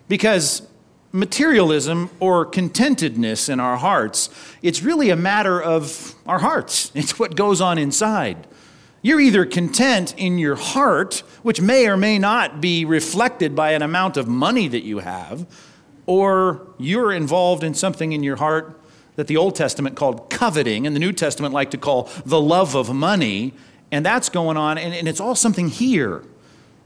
Because 0.08 0.62
materialism 1.16 2.10
or 2.20 2.44
contentedness 2.46 3.48
in 3.48 3.58
our 3.58 3.76
hearts, 3.76 4.28
it's 4.62 4.82
really 4.82 5.10
a 5.10 5.16
matter 5.16 5.60
of 5.60 6.14
our 6.26 6.38
hearts. 6.38 6.92
It's 7.06 7.18
what 7.18 7.36
goes 7.36 7.60
on 7.60 7.78
inside. 7.78 8.46
You're 9.02 9.20
either 9.20 9.46
content 9.46 10.14
in 10.16 10.38
your 10.38 10.56
heart, 10.56 11.22
which 11.42 11.60
may 11.60 11.86
or 11.86 11.96
may 11.96 12.18
not 12.18 12.60
be 12.60 12.84
reflected 12.84 13.54
by 13.54 13.72
an 13.72 13.82
amount 13.82 14.16
of 14.16 14.26
money 14.26 14.66
that 14.68 14.82
you 14.82 14.98
have, 14.98 15.46
or 16.06 16.66
you're 16.78 17.12
involved 17.12 17.62
in 17.62 17.74
something 17.74 18.12
in 18.12 18.22
your 18.22 18.36
heart 18.36 18.80
that 19.14 19.28
the 19.28 19.36
Old 19.36 19.54
Testament 19.54 19.96
called 19.96 20.28
coveting 20.28 20.86
and 20.86 20.94
the 20.94 21.00
New 21.00 21.12
Testament 21.12 21.54
like 21.54 21.70
to 21.70 21.78
call 21.78 22.10
the 22.24 22.40
love 22.40 22.74
of 22.74 22.92
money, 22.92 23.54
and 23.90 24.04
that's 24.04 24.28
going 24.28 24.56
on, 24.56 24.78
and, 24.78 24.92
and 24.92 25.08
it's 25.08 25.20
all 25.20 25.34
something 25.34 25.68
here. 25.68 26.22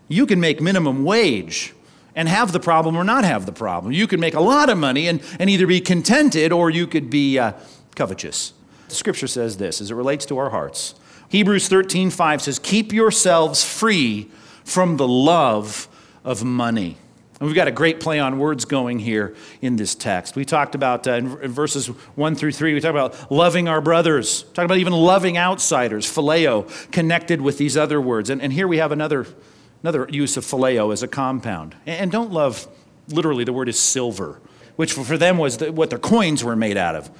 You 0.08 0.26
can 0.26 0.40
make 0.40 0.60
minimum 0.60 1.04
wage 1.04 1.72
and 2.14 2.28
have 2.28 2.52
the 2.52 2.60
problem 2.60 2.96
or 2.96 3.04
not 3.04 3.24
have 3.24 3.46
the 3.46 3.52
problem. 3.52 3.92
You 3.92 4.06
could 4.06 4.20
make 4.20 4.34
a 4.34 4.40
lot 4.40 4.68
of 4.68 4.78
money 4.78 5.08
and, 5.08 5.22
and 5.38 5.48
either 5.48 5.66
be 5.66 5.80
contented 5.80 6.52
or 6.52 6.70
you 6.70 6.86
could 6.86 7.10
be 7.10 7.38
uh, 7.38 7.52
covetous. 7.94 8.52
The 8.88 8.94
scripture 8.94 9.28
says 9.28 9.56
this 9.56 9.80
as 9.80 9.90
it 9.90 9.94
relates 9.94 10.26
to 10.26 10.38
our 10.38 10.50
hearts. 10.50 10.94
Hebrews 11.28 11.68
13, 11.68 12.10
5 12.10 12.42
says, 12.42 12.58
Keep 12.58 12.92
yourselves 12.92 13.62
free 13.62 14.28
from 14.64 14.96
the 14.96 15.06
love 15.06 15.88
of 16.24 16.44
money. 16.44 16.96
And 17.38 17.46
we've 17.46 17.56
got 17.56 17.68
a 17.68 17.72
great 17.72 18.00
play 18.00 18.18
on 18.18 18.38
words 18.38 18.66
going 18.66 18.98
here 18.98 19.34
in 19.62 19.76
this 19.76 19.94
text. 19.94 20.36
We 20.36 20.44
talked 20.44 20.74
about 20.74 21.08
uh, 21.08 21.12
in, 21.12 21.40
in, 21.40 21.52
verses 21.52 21.86
1 21.86 22.34
through 22.34 22.52
3, 22.52 22.74
we 22.74 22.80
talked 22.80 22.90
about 22.90 23.30
loving 23.32 23.66
our 23.66 23.80
brothers, 23.80 24.42
talked 24.42 24.66
about 24.66 24.76
even 24.76 24.92
loving 24.92 25.38
outsiders, 25.38 26.04
phileo, 26.04 26.68
connected 26.90 27.40
with 27.40 27.56
these 27.56 27.78
other 27.78 27.98
words. 27.98 28.28
And, 28.28 28.42
and 28.42 28.52
here 28.52 28.68
we 28.68 28.76
have 28.76 28.92
another 28.92 29.26
Another 29.82 30.06
use 30.10 30.36
of 30.36 30.44
phileo 30.44 30.92
as 30.92 31.02
a 31.02 31.08
compound. 31.08 31.74
And 31.86 32.10
don't 32.12 32.32
love, 32.32 32.68
literally, 33.08 33.44
the 33.44 33.52
word 33.52 33.68
is 33.68 33.78
silver, 33.78 34.40
which 34.76 34.92
for 34.92 35.16
them 35.16 35.38
was 35.38 35.56
the, 35.58 35.72
what 35.72 35.90
their 35.90 35.98
coins 35.98 36.44
were 36.44 36.56
made 36.56 36.76
out 36.76 36.94
of. 36.94 37.10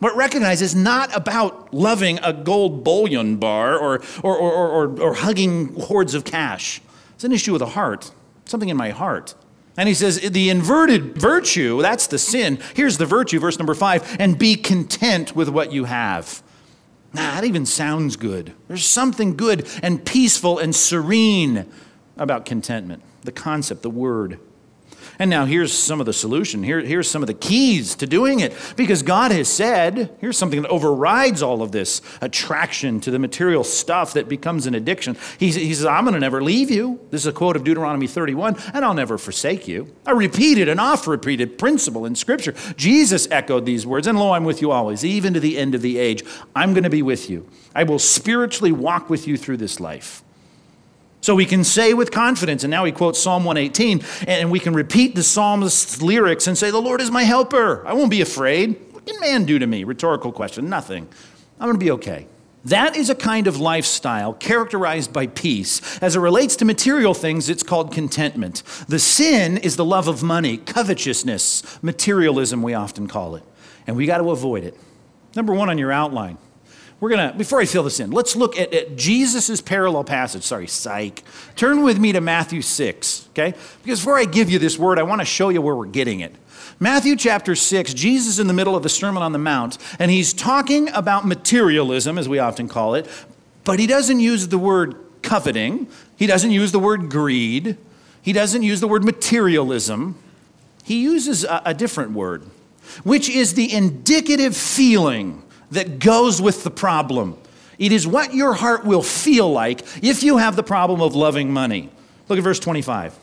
But 0.00 0.14
recognize 0.14 0.62
it's 0.62 0.74
not 0.74 1.14
about 1.16 1.72
loving 1.72 2.18
a 2.22 2.32
gold 2.32 2.84
bullion 2.84 3.36
bar 3.36 3.78
or, 3.78 4.02
or, 4.22 4.36
or, 4.36 4.68
or, 4.68 5.00
or 5.00 5.14
hugging 5.14 5.74
hordes 5.74 6.14
of 6.14 6.24
cash. 6.24 6.80
It's 7.14 7.24
an 7.24 7.32
issue 7.32 7.54
of 7.54 7.60
the 7.60 7.66
heart, 7.66 8.12
something 8.44 8.68
in 8.68 8.76
my 8.76 8.90
heart. 8.90 9.34
And 9.78 9.88
he 9.88 9.94
says, 9.94 10.20
the 10.20 10.48
inverted 10.48 11.18
virtue, 11.18 11.82
that's 11.82 12.06
the 12.06 12.18
sin. 12.18 12.58
Here's 12.74 12.98
the 12.98 13.06
virtue, 13.06 13.40
verse 13.40 13.58
number 13.58 13.74
five, 13.74 14.16
and 14.18 14.38
be 14.38 14.56
content 14.56 15.34
with 15.34 15.48
what 15.48 15.72
you 15.72 15.84
have. 15.84 16.42
Nah, 17.12 17.34
that 17.34 17.44
even 17.44 17.66
sounds 17.66 18.16
good. 18.16 18.52
There's 18.68 18.84
something 18.84 19.36
good 19.36 19.66
and 19.82 20.04
peaceful 20.04 20.58
and 20.58 20.74
serene 20.74 21.66
about 22.16 22.44
contentment, 22.44 23.02
the 23.22 23.32
concept, 23.32 23.82
the 23.82 23.90
word. 23.90 24.38
And 25.18 25.30
now 25.30 25.46
here's 25.46 25.72
some 25.72 26.00
of 26.00 26.06
the 26.06 26.12
solution. 26.12 26.62
Here, 26.62 26.80
here's 26.80 27.10
some 27.10 27.22
of 27.22 27.26
the 27.26 27.34
keys 27.34 27.94
to 27.96 28.06
doing 28.06 28.40
it. 28.40 28.52
Because 28.76 29.02
God 29.02 29.30
has 29.30 29.48
said, 29.48 30.14
here's 30.20 30.36
something 30.36 30.60
that 30.62 30.68
overrides 30.68 31.42
all 31.42 31.62
of 31.62 31.72
this 31.72 32.02
attraction 32.20 33.00
to 33.00 33.10
the 33.10 33.18
material 33.18 33.64
stuff 33.64 34.12
that 34.12 34.28
becomes 34.28 34.66
an 34.66 34.74
addiction. 34.74 35.16
He, 35.38 35.50
he 35.50 35.72
says, 35.72 35.86
I'm 35.86 36.04
going 36.04 36.14
to 36.14 36.20
never 36.20 36.42
leave 36.42 36.70
you. 36.70 37.00
This 37.10 37.22
is 37.22 37.26
a 37.26 37.32
quote 37.32 37.56
of 37.56 37.64
Deuteronomy 37.64 38.06
31, 38.06 38.56
and 38.74 38.84
I'll 38.84 38.94
never 38.94 39.16
forsake 39.16 39.66
you. 39.66 39.94
A 40.04 40.14
repeated 40.14 40.68
and 40.68 40.80
oft 40.80 41.06
repeated 41.06 41.58
principle 41.58 42.04
in 42.04 42.14
Scripture. 42.14 42.54
Jesus 42.76 43.26
echoed 43.30 43.64
these 43.64 43.86
words, 43.86 44.06
and 44.06 44.18
lo, 44.18 44.32
I'm 44.32 44.44
with 44.44 44.60
you 44.60 44.70
always, 44.70 45.04
even 45.04 45.32
to 45.34 45.40
the 45.40 45.56
end 45.56 45.74
of 45.74 45.82
the 45.82 45.98
age. 45.98 46.24
I'm 46.54 46.74
going 46.74 46.84
to 46.84 46.90
be 46.90 47.02
with 47.02 47.30
you. 47.30 47.48
I 47.74 47.84
will 47.84 47.98
spiritually 47.98 48.72
walk 48.72 49.08
with 49.08 49.26
you 49.26 49.36
through 49.36 49.58
this 49.58 49.80
life. 49.80 50.22
So 51.26 51.34
we 51.34 51.44
can 51.44 51.64
say 51.64 51.92
with 51.92 52.12
confidence, 52.12 52.62
and 52.62 52.70
now 52.70 52.84
he 52.84 52.92
quotes 52.92 53.20
Psalm 53.20 53.42
118, 53.42 54.00
and 54.28 54.48
we 54.48 54.60
can 54.60 54.74
repeat 54.74 55.16
the 55.16 55.24
psalmist's 55.24 56.00
lyrics 56.00 56.46
and 56.46 56.56
say, 56.56 56.70
The 56.70 56.80
Lord 56.80 57.00
is 57.00 57.10
my 57.10 57.24
helper. 57.24 57.84
I 57.84 57.94
won't 57.94 58.12
be 58.12 58.20
afraid. 58.20 58.78
What 58.92 59.04
can 59.06 59.18
man 59.18 59.44
do 59.44 59.58
to 59.58 59.66
me? 59.66 59.82
Rhetorical 59.82 60.30
question. 60.30 60.68
Nothing. 60.68 61.08
I'm 61.58 61.66
going 61.66 61.80
to 61.80 61.84
be 61.84 61.90
okay. 61.90 62.28
That 62.66 62.94
is 62.94 63.10
a 63.10 63.14
kind 63.16 63.48
of 63.48 63.58
lifestyle 63.58 64.34
characterized 64.34 65.12
by 65.12 65.26
peace. 65.26 65.98
As 66.00 66.14
it 66.14 66.20
relates 66.20 66.54
to 66.56 66.64
material 66.64 67.12
things, 67.12 67.50
it's 67.50 67.64
called 67.64 67.92
contentment. 67.92 68.62
The 68.86 69.00
sin 69.00 69.56
is 69.56 69.74
the 69.74 69.84
love 69.84 70.06
of 70.06 70.22
money, 70.22 70.58
covetousness, 70.58 71.82
materialism, 71.82 72.62
we 72.62 72.74
often 72.74 73.08
call 73.08 73.34
it. 73.34 73.42
And 73.88 73.96
we 73.96 74.06
got 74.06 74.18
to 74.18 74.30
avoid 74.30 74.62
it. 74.62 74.78
Number 75.34 75.52
one 75.52 75.70
on 75.70 75.76
your 75.76 75.90
outline 75.90 76.38
we're 76.98 77.10
going 77.10 77.30
to, 77.30 77.36
before 77.36 77.60
I 77.60 77.66
fill 77.66 77.82
this 77.82 78.00
in, 78.00 78.10
let's 78.10 78.34
look 78.36 78.58
at, 78.58 78.72
at 78.72 78.96
Jesus' 78.96 79.60
parallel 79.60 80.04
passage. 80.04 80.42
Sorry, 80.42 80.66
psych. 80.66 81.22
Turn 81.54 81.82
with 81.82 81.98
me 81.98 82.12
to 82.12 82.20
Matthew 82.20 82.62
6, 82.62 83.28
okay? 83.30 83.54
Because 83.82 84.00
before 84.00 84.18
I 84.18 84.24
give 84.24 84.48
you 84.48 84.58
this 84.58 84.78
word, 84.78 84.98
I 84.98 85.02
want 85.02 85.20
to 85.20 85.26
show 85.26 85.50
you 85.50 85.60
where 85.60 85.74
we're 85.74 85.86
getting 85.86 86.20
it. 86.20 86.34
Matthew 86.80 87.16
chapter 87.16 87.54
6, 87.54 87.94
Jesus 87.94 88.38
in 88.38 88.46
the 88.46 88.52
middle 88.54 88.76
of 88.76 88.82
the 88.82 88.88
Sermon 88.88 89.22
on 89.22 89.32
the 89.32 89.38
Mount, 89.38 89.78
and 89.98 90.10
he's 90.10 90.32
talking 90.32 90.88
about 90.90 91.26
materialism, 91.26 92.18
as 92.18 92.28
we 92.28 92.38
often 92.38 92.68
call 92.68 92.94
it, 92.94 93.08
but 93.64 93.78
he 93.78 93.86
doesn't 93.86 94.20
use 94.20 94.48
the 94.48 94.58
word 94.58 94.96
coveting, 95.22 95.88
he 96.16 96.26
doesn't 96.26 96.50
use 96.50 96.72
the 96.72 96.78
word 96.78 97.10
greed, 97.10 97.76
he 98.22 98.32
doesn't 98.32 98.62
use 98.62 98.80
the 98.80 98.88
word 98.88 99.04
materialism. 99.04 100.18
He 100.82 101.02
uses 101.02 101.44
a, 101.44 101.62
a 101.66 101.74
different 101.74 102.12
word, 102.12 102.44
which 103.04 103.28
is 103.28 103.54
the 103.54 103.72
indicative 103.72 104.56
feeling 104.56 105.42
that 105.70 105.98
goes 105.98 106.40
with 106.40 106.64
the 106.64 106.70
problem. 106.70 107.38
It 107.78 107.92
is 107.92 108.06
what 108.06 108.34
your 108.34 108.54
heart 108.54 108.84
will 108.84 109.02
feel 109.02 109.50
like 109.50 109.82
if 110.02 110.22
you 110.22 110.38
have 110.38 110.56
the 110.56 110.62
problem 110.62 111.00
of 111.02 111.14
loving 111.14 111.52
money. 111.52 111.90
Look 112.28 112.38
at 112.38 112.44
verse 112.44 112.58
25. 112.58 113.16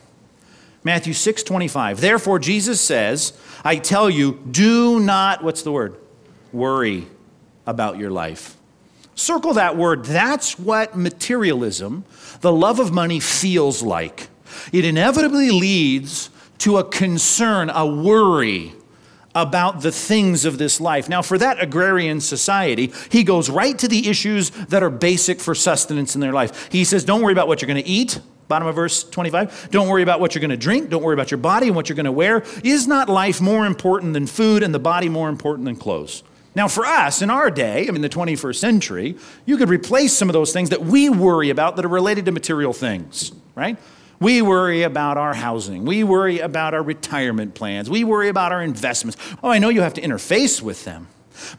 Matthew 0.83 1.13
6 1.13 1.43
25. 1.43 2.01
Therefore, 2.01 2.39
Jesus 2.39 2.81
says, 2.81 3.33
I 3.63 3.77
tell 3.77 4.09
you, 4.09 4.39
do 4.49 4.99
not, 4.99 5.43
what's 5.43 5.63
the 5.63 5.71
word? 5.71 5.95
Worry 6.51 7.07
about 7.65 7.97
your 7.97 8.11
life. 8.11 8.57
Circle 9.15 9.53
that 9.53 9.77
word. 9.77 10.05
That's 10.05 10.59
what 10.59 10.97
materialism, 10.97 12.03
the 12.41 12.51
love 12.51 12.79
of 12.79 12.91
money, 12.91 13.19
feels 13.19 13.81
like. 13.81 14.27
It 14.71 14.85
inevitably 14.85 15.51
leads 15.51 16.29
to 16.59 16.77
a 16.77 16.83
concern, 16.83 17.69
a 17.69 17.85
worry 17.85 18.73
about 19.35 19.81
the 19.81 19.91
things 19.91 20.45
of 20.45 20.57
this 20.57 20.79
life. 20.79 21.09
Now, 21.09 21.21
for 21.21 21.37
that 21.37 21.61
agrarian 21.61 22.21
society, 22.21 22.93
he 23.09 23.23
goes 23.23 23.49
right 23.49 23.77
to 23.79 23.87
the 23.87 24.09
issues 24.09 24.51
that 24.67 24.83
are 24.83 24.89
basic 24.89 25.39
for 25.39 25.55
sustenance 25.55 26.15
in 26.15 26.21
their 26.21 26.33
life. 26.33 26.71
He 26.71 26.83
says, 26.83 27.03
Don't 27.03 27.21
worry 27.21 27.33
about 27.33 27.47
what 27.47 27.61
you're 27.61 27.67
going 27.67 27.83
to 27.83 27.89
eat. 27.89 28.19
Bottom 28.47 28.67
of 28.67 28.75
verse 28.75 29.03
25. 29.03 29.69
Don't 29.71 29.87
worry 29.87 30.03
about 30.03 30.19
what 30.19 30.35
you're 30.35 30.41
going 30.41 30.51
to 30.51 30.57
drink. 30.57 30.89
Don't 30.89 31.01
worry 31.01 31.13
about 31.13 31.31
your 31.31 31.37
body 31.37 31.67
and 31.67 31.75
what 31.75 31.89
you're 31.89 31.95
going 31.95 32.05
to 32.05 32.11
wear. 32.11 32.43
Is 32.63 32.87
not 32.87 33.09
life 33.09 33.41
more 33.41 33.65
important 33.65 34.13
than 34.13 34.27
food 34.27 34.63
and 34.63 34.73
the 34.73 34.79
body 34.79 35.09
more 35.09 35.29
important 35.29 35.65
than 35.65 35.75
clothes? 35.75 36.23
Now, 36.55 36.67
for 36.67 36.85
us 36.85 37.21
in 37.21 37.29
our 37.31 37.49
day, 37.49 37.87
I 37.87 37.91
mean, 37.91 38.01
the 38.01 38.09
21st 38.09 38.55
century, 38.55 39.17
you 39.45 39.57
could 39.57 39.69
replace 39.69 40.13
some 40.13 40.29
of 40.29 40.33
those 40.33 40.53
things 40.53 40.69
that 40.69 40.83
we 40.83 41.09
worry 41.09 41.49
about 41.49 41.77
that 41.77 41.85
are 41.85 41.89
related 41.89 42.25
to 42.25 42.31
material 42.31 42.73
things, 42.73 43.31
right? 43.55 43.77
We 44.23 44.41
worry 44.41 44.83
about 44.83 45.17
our 45.17 45.33
housing. 45.33 45.83
We 45.83 46.05
worry 46.05 46.39
about 46.39 46.73
our 46.73 46.81
retirement 46.81 47.55
plans. 47.55 47.89
We 47.89 48.05
worry 48.05 48.29
about 48.29 48.53
our 48.53 48.61
investments. 48.61 49.17
Oh, 49.43 49.49
I 49.49 49.59
know 49.59 49.67
you 49.67 49.81
have 49.81 49.95
to 49.95 50.01
interface 50.01 50.61
with 50.61 50.85
them. 50.85 51.09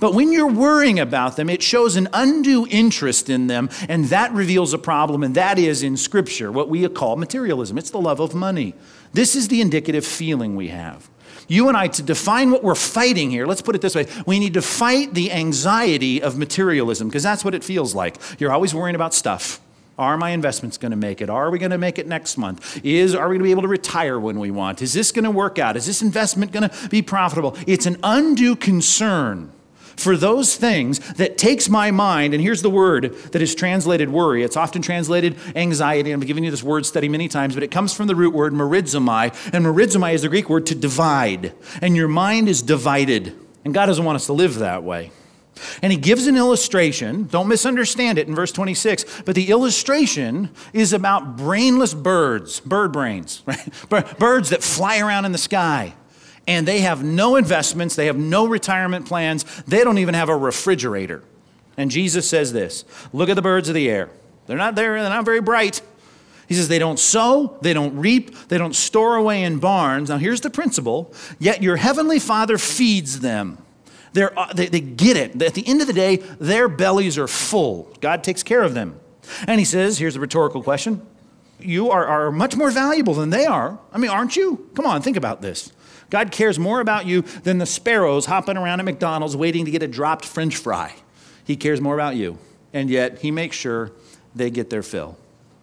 But 0.00 0.14
when 0.14 0.32
you're 0.32 0.50
worrying 0.50 0.98
about 0.98 1.36
them, 1.36 1.50
it 1.50 1.62
shows 1.62 1.96
an 1.96 2.08
undue 2.14 2.66
interest 2.70 3.28
in 3.28 3.48
them, 3.48 3.68
and 3.86 4.06
that 4.06 4.32
reveals 4.32 4.72
a 4.72 4.78
problem, 4.78 5.22
and 5.22 5.34
that 5.34 5.58
is 5.58 5.82
in 5.82 5.98
Scripture 5.98 6.50
what 6.50 6.70
we 6.70 6.88
call 6.88 7.16
materialism. 7.16 7.76
It's 7.76 7.90
the 7.90 8.00
love 8.00 8.18
of 8.18 8.34
money. 8.34 8.72
This 9.12 9.36
is 9.36 9.48
the 9.48 9.60
indicative 9.60 10.06
feeling 10.06 10.56
we 10.56 10.68
have. 10.68 11.10
You 11.48 11.68
and 11.68 11.76
I, 11.76 11.88
to 11.88 12.02
define 12.02 12.50
what 12.50 12.64
we're 12.64 12.74
fighting 12.74 13.30
here, 13.30 13.46
let's 13.46 13.60
put 13.60 13.74
it 13.74 13.82
this 13.82 13.94
way 13.94 14.06
we 14.26 14.38
need 14.38 14.54
to 14.54 14.62
fight 14.62 15.12
the 15.12 15.32
anxiety 15.32 16.22
of 16.22 16.38
materialism, 16.38 17.08
because 17.08 17.22
that's 17.22 17.44
what 17.44 17.54
it 17.54 17.62
feels 17.62 17.94
like. 17.94 18.16
You're 18.40 18.52
always 18.52 18.74
worrying 18.74 18.94
about 18.94 19.12
stuff. 19.12 19.60
Are 19.98 20.16
my 20.16 20.30
investments 20.30 20.76
going 20.76 20.90
to 20.90 20.96
make 20.96 21.20
it? 21.20 21.30
Are 21.30 21.50
we 21.50 21.58
going 21.58 21.70
to 21.70 21.78
make 21.78 21.98
it 21.98 22.06
next 22.06 22.36
month? 22.36 22.84
Is 22.84 23.14
are 23.14 23.28
we 23.28 23.34
going 23.34 23.40
to 23.40 23.44
be 23.44 23.50
able 23.52 23.62
to 23.62 23.68
retire 23.68 24.18
when 24.18 24.40
we 24.40 24.50
want? 24.50 24.82
Is 24.82 24.92
this 24.92 25.12
going 25.12 25.24
to 25.24 25.30
work 25.30 25.58
out? 25.58 25.76
Is 25.76 25.86
this 25.86 26.02
investment 26.02 26.50
going 26.50 26.68
to 26.68 26.88
be 26.88 27.00
profitable? 27.00 27.56
It's 27.66 27.86
an 27.86 27.98
undue 28.02 28.56
concern 28.56 29.52
for 29.96 30.16
those 30.16 30.56
things 30.56 30.98
that 31.14 31.38
takes 31.38 31.68
my 31.68 31.92
mind, 31.92 32.34
and 32.34 32.42
here's 32.42 32.62
the 32.62 32.70
word 32.70 33.14
that 33.32 33.40
is 33.40 33.54
translated 33.54 34.10
worry. 34.10 34.42
It's 34.42 34.56
often 34.56 34.82
translated 34.82 35.36
anxiety. 35.54 36.12
I've 36.12 36.26
given 36.26 36.42
you 36.42 36.50
this 36.50 36.64
word 36.64 36.84
study 36.84 37.08
many 37.08 37.28
times, 37.28 37.54
but 37.54 37.62
it 37.62 37.70
comes 37.70 37.94
from 37.94 38.08
the 38.08 38.16
root 38.16 38.34
word 38.34 38.52
merizomai, 38.52 39.32
and 39.52 39.64
merizomai 39.64 40.14
is 40.14 40.22
the 40.22 40.28
Greek 40.28 40.50
word 40.50 40.66
to 40.66 40.74
divide. 40.74 41.52
And 41.80 41.96
your 41.96 42.08
mind 42.08 42.48
is 42.48 42.62
divided, 42.62 43.36
and 43.64 43.72
God 43.72 43.86
doesn't 43.86 44.04
want 44.04 44.16
us 44.16 44.26
to 44.26 44.32
live 44.32 44.56
that 44.56 44.82
way. 44.82 45.12
And 45.82 45.92
he 45.92 45.98
gives 45.98 46.26
an 46.26 46.36
illustration. 46.36 47.24
Don't 47.24 47.48
misunderstand 47.48 48.18
it 48.18 48.28
in 48.28 48.34
verse 48.34 48.52
26. 48.52 49.22
But 49.22 49.34
the 49.34 49.50
illustration 49.50 50.50
is 50.72 50.92
about 50.92 51.36
brainless 51.36 51.94
birds, 51.94 52.60
bird 52.60 52.92
brains, 52.92 53.42
right? 53.90 54.18
Birds 54.18 54.50
that 54.50 54.62
fly 54.62 54.98
around 54.98 55.24
in 55.24 55.32
the 55.32 55.38
sky. 55.38 55.94
And 56.46 56.68
they 56.68 56.80
have 56.80 57.02
no 57.02 57.36
investments, 57.36 57.96
they 57.96 58.06
have 58.06 58.18
no 58.18 58.46
retirement 58.46 59.06
plans, 59.06 59.44
they 59.62 59.82
don't 59.82 59.98
even 59.98 60.14
have 60.14 60.28
a 60.28 60.36
refrigerator. 60.36 61.22
And 61.76 61.90
Jesus 61.90 62.28
says 62.28 62.52
this 62.52 62.84
Look 63.12 63.28
at 63.28 63.34
the 63.34 63.42
birds 63.42 63.68
of 63.68 63.74
the 63.74 63.88
air. 63.90 64.10
They're 64.46 64.58
not 64.58 64.74
there, 64.74 65.00
they're 65.00 65.10
not 65.10 65.24
very 65.24 65.40
bright. 65.40 65.80
He 66.46 66.54
says 66.54 66.68
they 66.68 66.78
don't 66.78 66.98
sow, 66.98 67.56
they 67.62 67.72
don't 67.72 67.96
reap, 67.96 68.48
they 68.48 68.58
don't 68.58 68.74
store 68.74 69.16
away 69.16 69.44
in 69.44 69.58
barns. 69.58 70.10
Now, 70.10 70.18
here's 70.18 70.42
the 70.42 70.50
principle 70.50 71.12
yet 71.38 71.62
your 71.62 71.76
heavenly 71.76 72.18
Father 72.18 72.58
feeds 72.58 73.20
them. 73.20 73.58
They're, 74.14 74.36
uh, 74.38 74.52
they, 74.52 74.68
they 74.68 74.80
get 74.80 75.16
it. 75.16 75.42
At 75.42 75.54
the 75.54 75.66
end 75.66 75.80
of 75.80 75.88
the 75.88 75.92
day, 75.92 76.16
their 76.38 76.68
bellies 76.68 77.18
are 77.18 77.26
full. 77.26 77.92
God 78.00 78.24
takes 78.24 78.42
care 78.42 78.62
of 78.62 78.72
them. 78.72 78.98
And 79.46 79.58
he 79.58 79.64
says, 79.64 79.98
here's 79.98 80.14
the 80.14 80.20
rhetorical 80.20 80.62
question 80.62 81.04
You 81.58 81.90
are, 81.90 82.06
are 82.06 82.30
much 82.30 82.56
more 82.56 82.70
valuable 82.70 83.14
than 83.14 83.30
they 83.30 83.44
are. 83.44 83.78
I 83.92 83.98
mean, 83.98 84.10
aren't 84.10 84.36
you? 84.36 84.70
Come 84.74 84.86
on, 84.86 85.02
think 85.02 85.16
about 85.16 85.42
this. 85.42 85.72
God 86.10 86.30
cares 86.30 86.58
more 86.58 86.80
about 86.80 87.06
you 87.06 87.22
than 87.22 87.58
the 87.58 87.66
sparrows 87.66 88.26
hopping 88.26 88.56
around 88.56 88.78
at 88.78 88.84
McDonald's 88.84 89.36
waiting 89.36 89.64
to 89.64 89.70
get 89.70 89.82
a 89.82 89.88
dropped 89.88 90.24
french 90.24 90.56
fry. 90.56 90.94
He 91.44 91.56
cares 91.56 91.80
more 91.80 91.94
about 91.94 92.14
you. 92.14 92.38
And 92.72 92.88
yet, 92.88 93.18
he 93.18 93.30
makes 93.30 93.56
sure 93.56 93.90
they 94.34 94.50
get 94.50 94.70
their 94.70 94.82
fill. 94.82 95.16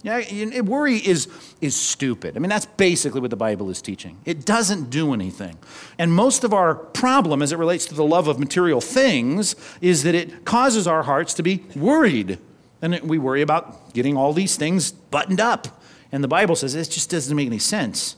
Yeah, 0.04 0.62
worry 0.62 0.96
is, 0.96 1.28
is 1.62 1.76
stupid. 1.76 2.36
I 2.36 2.40
mean, 2.40 2.50
that's 2.50 2.66
basically 2.66 3.22
what 3.22 3.30
the 3.30 3.36
Bible 3.36 3.70
is 3.70 3.82
teaching. 3.82 4.18
It 4.26 4.46
doesn't 4.46 4.90
do 4.90 5.14
anything. 5.14 5.60
And 6.00 6.12
most 6.12 6.44
of 6.44 6.54
our 6.54 6.74
problem 6.74 7.42
as 7.42 7.52
it 7.52 7.58
relates 7.58 7.86
to 7.88 7.94
the 7.94 8.04
love 8.04 8.28
of 8.28 8.40
material 8.40 8.82
things 8.82 9.56
is 9.80 10.04
that 10.04 10.16
it 10.16 10.44
causes 10.44 10.88
our 10.88 11.04
hearts 11.04 11.34
to 11.36 11.44
be 11.44 11.64
worried. 11.76 12.40
And 12.82 13.00
we 13.02 13.20
worry 13.20 13.44
about 13.44 13.94
getting 13.94 14.18
all 14.18 14.34
these 14.34 14.56
things 14.56 14.92
buttoned 14.92 15.40
up. 15.40 15.82
And 16.12 16.24
the 16.24 16.28
Bible 16.28 16.56
says 16.56 16.74
it 16.74 16.90
just 16.90 17.12
doesn't 17.12 17.36
make 17.36 17.48
any 17.48 17.60
sense. 17.60 18.16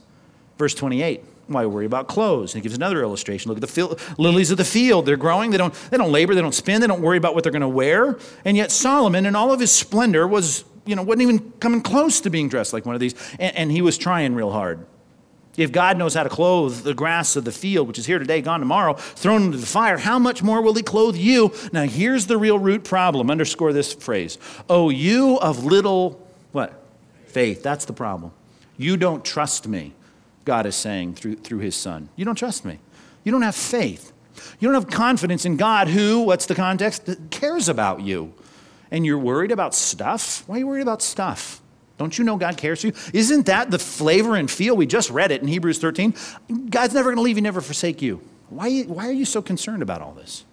Verse 0.57 0.73
28 0.73 1.25
why 1.47 1.65
worry 1.65 1.85
about 1.85 2.07
clothes? 2.07 2.53
And 2.53 2.61
he 2.61 2.63
gives 2.63 2.75
another 2.75 3.01
illustration. 3.01 3.51
Look 3.51 3.61
at 3.61 3.69
the 3.69 4.13
lilies 4.17 4.49
of 4.51 4.57
the 4.57 4.63
field. 4.63 5.05
They're 5.05 5.17
growing. 5.17 5.51
They 5.51 5.57
don't, 5.57 5.73
they 5.91 5.97
don't 5.97 6.11
labor. 6.11 6.33
They 6.33 6.41
don't 6.41 6.53
spin. 6.53 6.79
They 6.79 6.87
don't 6.87 7.01
worry 7.01 7.17
about 7.17 7.35
what 7.35 7.43
they're 7.43 7.51
going 7.51 7.61
to 7.61 7.67
wear. 7.67 8.17
And 8.45 8.55
yet 8.55 8.71
Solomon, 8.71 9.25
in 9.25 9.35
all 9.35 9.51
of 9.51 9.59
his 9.59 9.71
splendor, 9.71 10.25
was 10.25 10.63
you 10.85 10.95
know, 10.95 11.03
wasn't 11.03 11.23
even 11.23 11.51
coming 11.59 11.81
close 11.81 12.21
to 12.21 12.29
being 12.29 12.49
dressed 12.49 12.73
like 12.73 12.85
one 12.85 12.95
of 12.95 13.01
these. 13.01 13.15
And, 13.39 13.55
and 13.55 13.71
he 13.71 13.81
was 13.81 13.97
trying 13.97 14.35
real 14.35 14.51
hard. 14.51 14.85
If 15.55 15.71
God 15.71 15.97
knows 15.97 16.15
how 16.15 16.23
to 16.23 16.29
clothe 16.29 16.83
the 16.83 16.95
grass 16.95 17.35
of 17.35 17.45
the 17.45 17.51
field, 17.51 17.87
which 17.87 17.99
is 17.99 18.07
here 18.07 18.17
today, 18.17 18.41
gone 18.41 18.59
tomorrow, 18.59 18.93
thrown 18.93 19.43
into 19.43 19.57
the 19.59 19.67
fire, 19.67 19.99
how 19.99 20.17
much 20.17 20.41
more 20.41 20.61
will 20.61 20.73
He 20.73 20.81
clothe 20.81 21.15
you? 21.15 21.53
Now, 21.71 21.83
here's 21.83 22.25
the 22.25 22.37
real 22.37 22.57
root 22.57 22.83
problem. 22.83 23.29
Underscore 23.29 23.71
this 23.71 23.93
phrase. 23.93 24.39
Oh, 24.67 24.89
you 24.89 25.37
of 25.37 25.63
little, 25.63 26.27
what? 26.53 26.83
Faith. 27.27 27.61
That's 27.61 27.85
the 27.85 27.93
problem. 27.93 28.31
You 28.77 28.97
don't 28.97 29.23
trust 29.23 29.67
me, 29.67 29.93
God 30.43 30.65
is 30.65 30.75
saying 30.75 31.15
through, 31.15 31.35
through 31.35 31.59
His 31.59 31.75
Son. 31.75 32.09
You 32.15 32.25
don't 32.25 32.35
trust 32.35 32.65
me. 32.65 32.79
You 33.23 33.31
don't 33.31 33.43
have 33.43 33.55
faith. 33.55 34.11
You 34.59 34.67
don't 34.67 34.73
have 34.73 34.91
confidence 34.91 35.45
in 35.45 35.57
God, 35.57 35.87
who, 35.87 36.21
what's 36.21 36.47
the 36.47 36.55
context, 36.55 37.07
cares 37.29 37.69
about 37.69 38.01
you. 38.01 38.33
And 38.93 39.05
you're 39.05 39.17
worried 39.17 39.51
about 39.51 39.73
stuff? 39.73 40.43
Why 40.45 40.55
are 40.55 40.59
you 40.59 40.67
worried 40.67 40.83
about 40.83 41.01
stuff? 41.01 41.61
Don't 41.97 42.17
you 42.17 42.23
know 42.23 42.37
God 42.37 42.57
cares 42.57 42.81
for 42.81 42.87
you? 42.87 42.93
Isn't 43.11 43.47
that 43.47 43.71
the 43.71 43.79
flavor 43.79 44.35
and 44.35 44.49
feel? 44.49 44.77
We 44.77 44.85
just 44.85 45.09
read 45.09 45.31
it 45.31 45.41
in 45.41 45.47
Hebrews 45.47 45.79
13. 45.79 46.13
God's 46.69 46.93
never 46.93 47.09
going 47.09 47.17
to 47.17 47.21
leave 47.23 47.37
you, 47.37 47.41
never 47.41 47.59
forsake 47.59 48.01
you. 48.01 48.21
Why, 48.49 48.83
why 48.83 49.07
are 49.07 49.13
you 49.13 49.25
so 49.25 49.41
concerned 49.41 49.81
about 49.81 50.01
all 50.01 50.13
this? 50.13 50.45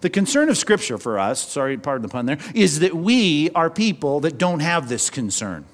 The 0.00 0.10
concern 0.10 0.48
of 0.48 0.58
Scripture 0.58 0.98
for 0.98 1.18
us, 1.18 1.40
sorry, 1.40 1.78
pardon 1.78 2.02
the 2.02 2.08
pun 2.08 2.26
there, 2.26 2.38
is 2.54 2.80
that 2.80 2.94
we 2.94 3.50
are 3.50 3.70
people 3.70 4.20
that 4.20 4.36
don't 4.36 4.60
have 4.60 4.88
this 4.88 5.08
concern. 5.08 5.64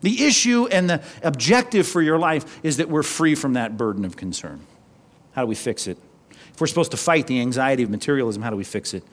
The 0.00 0.24
issue 0.24 0.66
and 0.68 0.88
the 0.88 1.02
objective 1.22 1.86
for 1.86 2.00
your 2.00 2.18
life 2.18 2.60
is 2.62 2.78
that 2.78 2.88
we're 2.88 3.02
free 3.02 3.34
from 3.34 3.52
that 3.52 3.76
burden 3.76 4.04
of 4.06 4.16
concern. 4.16 4.60
How 5.32 5.42
do 5.42 5.48
we 5.48 5.54
fix 5.54 5.86
it? 5.86 5.98
If 6.30 6.60
we're 6.60 6.66
supposed 6.66 6.90
to 6.92 6.96
fight 6.96 7.26
the 7.26 7.40
anxiety 7.40 7.82
of 7.82 7.90
materialism, 7.90 8.42
how 8.42 8.50
do 8.50 8.56
we 8.56 8.64
fix 8.64 8.94
it? 8.94 9.04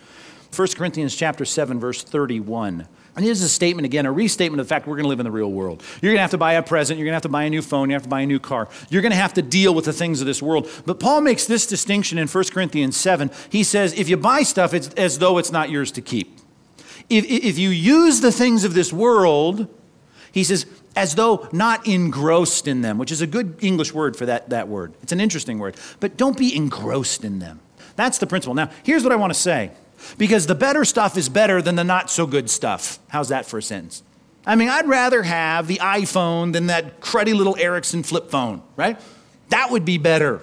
1 0.55 0.67
Corinthians 0.69 1.15
chapter 1.15 1.45
7 1.45 1.79
verse 1.79 2.03
31. 2.03 2.87
And 3.15 3.25
here's 3.25 3.41
a 3.41 3.49
statement 3.49 3.85
again, 3.85 4.05
a 4.05 4.11
restatement 4.11 4.61
of 4.61 4.67
the 4.67 4.73
fact 4.73 4.87
we're 4.87 4.95
going 4.95 5.03
to 5.03 5.09
live 5.09 5.19
in 5.19 5.25
the 5.25 5.31
real 5.31 5.51
world. 5.51 5.83
You're 6.01 6.11
going 6.11 6.17
to 6.17 6.21
have 6.21 6.31
to 6.31 6.37
buy 6.37 6.53
a 6.53 6.63
present, 6.63 6.97
you're 6.97 7.05
going 7.05 7.11
to 7.11 7.17
have 7.17 7.23
to 7.23 7.29
buy 7.29 7.43
a 7.43 7.49
new 7.49 7.61
phone, 7.61 7.89
you 7.89 7.93
have 7.93 8.03
to 8.03 8.09
buy 8.09 8.21
a 8.21 8.25
new 8.25 8.39
car. 8.39 8.69
You're 8.89 9.01
going 9.01 9.11
to 9.11 9.17
have 9.17 9.33
to 9.33 9.41
deal 9.41 9.73
with 9.73 9.85
the 9.85 9.93
things 9.93 10.21
of 10.21 10.27
this 10.27 10.41
world. 10.41 10.69
But 10.85 10.99
Paul 10.99 11.21
makes 11.21 11.45
this 11.45 11.67
distinction 11.67 12.17
in 12.17 12.27
1 12.27 12.43
Corinthians 12.45 12.95
7. 12.95 13.29
He 13.49 13.63
says, 13.63 13.93
if 13.93 14.07
you 14.07 14.15
buy 14.15 14.43
stuff, 14.43 14.73
it's 14.73 14.87
as 14.89 15.19
though 15.19 15.37
it's 15.37 15.51
not 15.51 15.69
yours 15.69 15.91
to 15.93 16.01
keep. 16.01 16.39
If, 17.09 17.25
if 17.25 17.57
you 17.57 17.69
use 17.71 18.21
the 18.21 18.31
things 18.31 18.63
of 18.63 18.73
this 18.73 18.93
world, 18.93 19.67
he 20.31 20.43
says, 20.43 20.65
as 20.95 21.15
though 21.15 21.47
not 21.51 21.87
engrossed 21.87 22.67
in 22.67 22.81
them, 22.81 22.97
which 22.97 23.11
is 23.11 23.21
a 23.21 23.27
good 23.27 23.55
English 23.61 23.93
word 23.93 24.15
for 24.15 24.25
that, 24.27 24.49
that 24.49 24.67
word. 24.67 24.93
It's 25.01 25.11
an 25.11 25.19
interesting 25.19 25.59
word. 25.59 25.75
But 25.99 26.17
don't 26.17 26.37
be 26.37 26.55
engrossed 26.55 27.23
in 27.23 27.39
them. 27.39 27.59
That's 27.95 28.17
the 28.17 28.27
principle. 28.27 28.53
Now, 28.53 28.69
here's 28.83 29.03
what 29.03 29.11
I 29.11 29.15
want 29.15 29.33
to 29.33 29.39
say 29.39 29.71
because 30.17 30.47
the 30.47 30.55
better 30.55 30.85
stuff 30.85 31.17
is 31.17 31.29
better 31.29 31.61
than 31.61 31.75
the 31.75 31.83
not 31.83 32.09
so 32.09 32.25
good 32.25 32.49
stuff. 32.49 32.99
How's 33.09 33.29
that 33.29 33.45
for 33.45 33.59
a 33.59 33.61
sentence? 33.61 34.03
I 34.45 34.55
mean, 34.55 34.69
I'd 34.69 34.87
rather 34.87 35.23
have 35.23 35.67
the 35.67 35.77
iPhone 35.77 36.53
than 36.53 36.67
that 36.67 37.01
cruddy 37.01 37.35
little 37.35 37.55
Ericsson 37.57 38.03
flip 38.03 38.31
phone, 38.31 38.63
right? 38.75 38.99
That 39.49 39.71
would 39.71 39.85
be 39.85 39.97
better. 39.97 40.41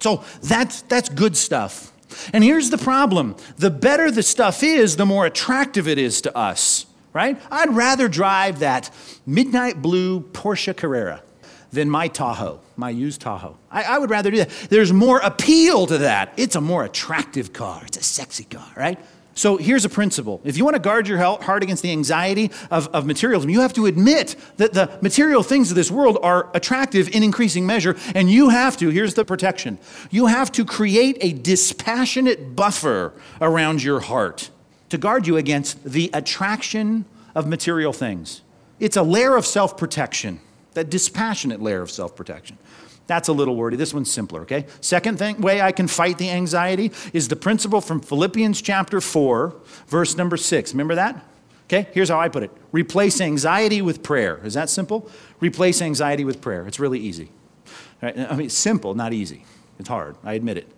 So 0.00 0.22
that's, 0.42 0.82
that's 0.82 1.08
good 1.08 1.36
stuff. 1.36 1.92
And 2.32 2.44
here's 2.44 2.70
the 2.70 2.78
problem 2.78 3.36
the 3.56 3.70
better 3.70 4.10
the 4.10 4.22
stuff 4.22 4.62
is, 4.62 4.96
the 4.96 5.06
more 5.06 5.26
attractive 5.26 5.88
it 5.88 5.98
is 5.98 6.20
to 6.22 6.36
us, 6.36 6.86
right? 7.12 7.40
I'd 7.50 7.74
rather 7.74 8.06
drive 8.08 8.60
that 8.60 8.90
midnight 9.26 9.82
blue 9.82 10.20
Porsche 10.20 10.76
Carrera 10.76 11.23
than 11.74 11.90
my 11.90 12.08
Tahoe, 12.08 12.60
my 12.76 12.90
used 12.90 13.20
Tahoe. 13.20 13.56
I, 13.70 13.82
I, 13.82 13.98
would 13.98 14.10
rather 14.10 14.30
do 14.30 14.38
that. 14.38 14.50
There's 14.70 14.92
more 14.92 15.18
appeal 15.18 15.86
to 15.86 15.98
that. 15.98 16.32
It's 16.36 16.56
a 16.56 16.60
more 16.60 16.84
attractive 16.84 17.52
car, 17.52 17.82
it's 17.84 17.98
a 17.98 18.02
sexy 18.02 18.44
car, 18.44 18.70
right? 18.76 18.98
So 19.36 19.56
here's 19.56 19.84
a 19.84 19.88
principle. 19.88 20.40
If 20.44 20.56
you 20.56 20.64
want 20.64 20.76
to 20.76 20.80
guard 20.80 21.08
your 21.08 21.18
heart 21.18 21.64
against 21.64 21.82
the 21.82 21.90
anxiety 21.90 22.52
of, 22.70 22.86
of 22.88 23.04
materialism, 23.04 23.50
you 23.50 23.62
have 23.62 23.72
to 23.72 23.86
admit 23.86 24.36
that 24.58 24.74
the 24.74 24.96
material 25.02 25.42
things 25.42 25.70
of 25.70 25.76
this 25.76 25.90
world 25.90 26.18
are 26.22 26.48
attractive 26.54 27.08
in 27.08 27.24
increasing 27.24 27.66
measure, 27.66 27.96
and 28.14 28.30
you 28.30 28.50
have 28.50 28.76
to, 28.76 28.90
here's 28.90 29.14
the 29.14 29.24
protection, 29.24 29.78
you 30.12 30.26
have 30.26 30.52
to 30.52 30.64
create 30.64 31.18
a 31.20 31.32
dispassionate 31.32 32.54
buffer 32.54 33.12
around 33.40 33.82
your 33.82 34.00
heart 34.00 34.50
to 34.90 34.98
guard 34.98 35.26
you 35.26 35.36
against 35.36 35.82
the 35.82 36.10
attraction 36.14 37.04
of 37.34 37.48
material 37.48 37.92
things. 37.92 38.42
It's 38.78 38.96
a 38.96 39.02
layer 39.02 39.36
of 39.36 39.44
self 39.44 39.76
protection 39.76 40.40
that 40.74 40.90
dispassionate 40.90 41.60
layer 41.60 41.82
of 41.82 41.90
self 41.90 42.14
protection. 42.14 42.58
That's 43.06 43.28
a 43.28 43.32
little 43.32 43.56
wordy. 43.56 43.76
This 43.76 43.92
one's 43.92 44.10
simpler, 44.10 44.42
okay? 44.42 44.66
Second 44.80 45.18
thing, 45.18 45.40
way 45.40 45.60
I 45.60 45.72
can 45.72 45.88
fight 45.88 46.16
the 46.18 46.30
anxiety 46.30 46.90
is 47.12 47.28
the 47.28 47.36
principle 47.36 47.80
from 47.80 48.00
Philippians 48.00 48.62
chapter 48.62 49.00
4, 49.00 49.54
verse 49.86 50.16
number 50.16 50.36
6. 50.38 50.72
Remember 50.72 50.94
that? 50.94 51.22
Okay, 51.66 51.88
here's 51.92 52.08
how 52.08 52.20
I 52.20 52.28
put 52.28 52.42
it 52.42 52.50
replace 52.72 53.20
anxiety 53.20 53.82
with 53.82 54.02
prayer. 54.02 54.40
Is 54.44 54.54
that 54.54 54.70
simple? 54.70 55.10
Replace 55.40 55.80
anxiety 55.82 56.24
with 56.24 56.40
prayer. 56.40 56.66
It's 56.66 56.78
really 56.78 56.98
easy. 56.98 57.30
Right? 58.02 58.18
I 58.18 58.36
mean, 58.36 58.46
it's 58.46 58.54
simple, 58.54 58.94
not 58.94 59.12
easy. 59.12 59.44
It's 59.78 59.88
hard, 59.88 60.16
I 60.22 60.34
admit 60.34 60.58
it. 60.58 60.68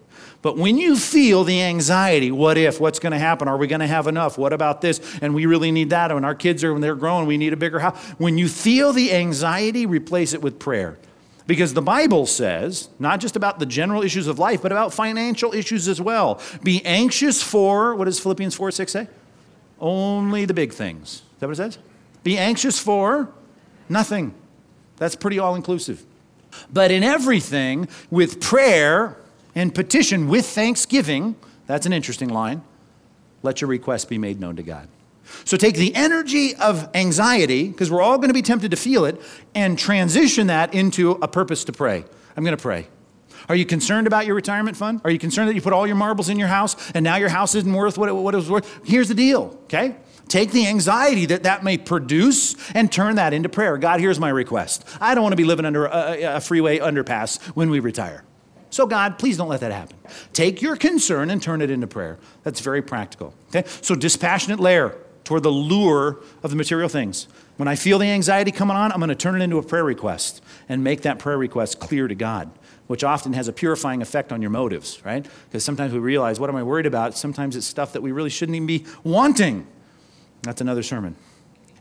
But 0.42 0.56
when 0.56 0.78
you 0.78 0.96
feel 0.96 1.44
the 1.44 1.62
anxiety, 1.62 2.30
what 2.30 2.56
if, 2.58 2.80
what's 2.80 2.98
going 2.98 3.12
to 3.12 3.18
happen? 3.18 3.48
Are 3.48 3.56
we 3.56 3.66
going 3.66 3.80
to 3.80 3.86
have 3.86 4.06
enough? 4.06 4.38
What 4.38 4.52
about 4.52 4.80
this? 4.80 5.00
And 5.20 5.34
we 5.34 5.46
really 5.46 5.70
need 5.70 5.90
that. 5.90 6.10
And 6.10 6.24
our 6.24 6.34
kids 6.34 6.62
are, 6.62 6.72
when 6.72 6.82
they're 6.82 6.94
growing, 6.94 7.26
we 7.26 7.38
need 7.38 7.52
a 7.52 7.56
bigger 7.56 7.80
house. 7.80 7.98
When 8.18 8.38
you 8.38 8.48
feel 8.48 8.92
the 8.92 9.12
anxiety, 9.12 9.86
replace 9.86 10.32
it 10.34 10.42
with 10.42 10.58
prayer. 10.58 10.98
Because 11.46 11.74
the 11.74 11.82
Bible 11.82 12.26
says, 12.26 12.88
not 12.98 13.20
just 13.20 13.36
about 13.36 13.58
the 13.58 13.66
general 13.66 14.02
issues 14.02 14.26
of 14.26 14.38
life, 14.38 14.62
but 14.62 14.72
about 14.72 14.92
financial 14.92 15.54
issues 15.54 15.86
as 15.86 16.00
well. 16.00 16.40
Be 16.62 16.84
anxious 16.84 17.42
for, 17.42 17.94
what 17.94 18.06
does 18.06 18.18
Philippians 18.18 18.54
4 18.54 18.72
6 18.72 18.92
say? 18.92 19.08
Only 19.78 20.44
the 20.44 20.54
big 20.54 20.72
things. 20.72 21.08
Is 21.08 21.22
that 21.38 21.46
what 21.46 21.52
it 21.52 21.56
says? 21.56 21.78
Be 22.24 22.36
anxious 22.36 22.78
for 22.78 23.28
nothing. 23.88 24.34
That's 24.96 25.14
pretty 25.14 25.38
all 25.38 25.54
inclusive. 25.54 26.04
But 26.72 26.90
in 26.90 27.04
everything, 27.04 27.88
with 28.10 28.40
prayer, 28.40 29.16
and 29.56 29.74
petition 29.74 30.28
with 30.28 30.46
thanksgiving. 30.46 31.34
That's 31.66 31.86
an 31.86 31.92
interesting 31.92 32.28
line. 32.28 32.62
Let 33.42 33.60
your 33.60 33.68
request 33.68 34.08
be 34.08 34.18
made 34.18 34.38
known 34.38 34.54
to 34.56 34.62
God. 34.62 34.88
So 35.44 35.56
take 35.56 35.74
the 35.74 35.92
energy 35.96 36.54
of 36.54 36.88
anxiety, 36.94 37.68
because 37.68 37.90
we're 37.90 38.02
all 38.02 38.18
going 38.18 38.28
to 38.28 38.34
be 38.34 38.42
tempted 38.42 38.70
to 38.70 38.76
feel 38.76 39.04
it, 39.04 39.20
and 39.54 39.76
transition 39.76 40.46
that 40.46 40.72
into 40.72 41.12
a 41.12 41.26
purpose 41.26 41.64
to 41.64 41.72
pray. 41.72 42.04
I'm 42.36 42.44
going 42.44 42.56
to 42.56 42.62
pray. 42.62 42.86
Are 43.48 43.56
you 43.56 43.64
concerned 43.64 44.06
about 44.06 44.26
your 44.26 44.34
retirement 44.34 44.76
fund? 44.76 45.00
Are 45.04 45.10
you 45.10 45.18
concerned 45.18 45.48
that 45.48 45.54
you 45.54 45.60
put 45.60 45.72
all 45.72 45.86
your 45.86 45.96
marbles 45.96 46.28
in 46.28 46.38
your 46.38 46.48
house 46.48 46.90
and 46.92 47.04
now 47.04 47.16
your 47.16 47.28
house 47.28 47.54
isn't 47.54 47.72
worth 47.72 47.96
what 47.96 48.08
it, 48.08 48.12
what 48.12 48.34
it 48.34 48.38
was 48.38 48.50
worth? 48.50 48.80
Here's 48.84 49.08
the 49.08 49.14
deal, 49.14 49.58
okay? 49.64 49.96
Take 50.28 50.50
the 50.50 50.66
anxiety 50.66 51.26
that 51.26 51.44
that 51.44 51.62
may 51.62 51.78
produce 51.78 52.56
and 52.72 52.90
turn 52.90 53.16
that 53.16 53.32
into 53.32 53.48
prayer. 53.48 53.78
God, 53.78 54.00
here's 54.00 54.18
my 54.18 54.30
request. 54.30 54.84
I 55.00 55.14
don't 55.14 55.22
want 55.22 55.32
to 55.32 55.36
be 55.36 55.44
living 55.44 55.64
under 55.64 55.86
a, 55.86 56.36
a 56.36 56.40
freeway 56.40 56.78
underpass 56.78 57.40
when 57.54 57.70
we 57.70 57.78
retire. 57.78 58.24
So, 58.70 58.86
God, 58.86 59.18
please 59.18 59.36
don't 59.36 59.48
let 59.48 59.60
that 59.60 59.72
happen. 59.72 59.96
Take 60.32 60.60
your 60.60 60.76
concern 60.76 61.30
and 61.30 61.42
turn 61.42 61.62
it 61.62 61.70
into 61.70 61.86
prayer. 61.86 62.18
That's 62.42 62.60
very 62.60 62.82
practical. 62.82 63.34
Okay? 63.48 63.68
So, 63.82 63.94
dispassionate 63.94 64.60
layer 64.60 64.96
toward 65.24 65.42
the 65.42 65.50
lure 65.50 66.20
of 66.42 66.50
the 66.50 66.56
material 66.56 66.88
things. 66.88 67.26
When 67.56 67.68
I 67.68 67.74
feel 67.74 67.98
the 67.98 68.06
anxiety 68.06 68.52
coming 68.52 68.76
on, 68.76 68.92
I'm 68.92 68.98
going 68.98 69.08
to 69.08 69.14
turn 69.14 69.40
it 69.40 69.44
into 69.44 69.58
a 69.58 69.62
prayer 69.62 69.84
request 69.84 70.42
and 70.68 70.84
make 70.84 71.02
that 71.02 71.18
prayer 71.18 71.38
request 71.38 71.80
clear 71.80 72.06
to 72.06 72.14
God, 72.14 72.50
which 72.86 73.02
often 73.02 73.32
has 73.32 73.48
a 73.48 73.52
purifying 73.52 74.02
effect 74.02 74.30
on 74.30 74.40
your 74.40 74.50
motives, 74.50 75.04
right? 75.04 75.26
Because 75.48 75.64
sometimes 75.64 75.92
we 75.92 75.98
realize, 75.98 76.38
what 76.38 76.48
am 76.48 76.56
I 76.56 76.62
worried 76.62 76.86
about? 76.86 77.16
Sometimes 77.16 77.56
it's 77.56 77.66
stuff 77.66 77.92
that 77.94 78.02
we 78.02 78.12
really 78.12 78.30
shouldn't 78.30 78.54
even 78.54 78.66
be 78.66 78.84
wanting. 79.02 79.66
That's 80.42 80.60
another 80.60 80.82
sermon. 80.82 81.16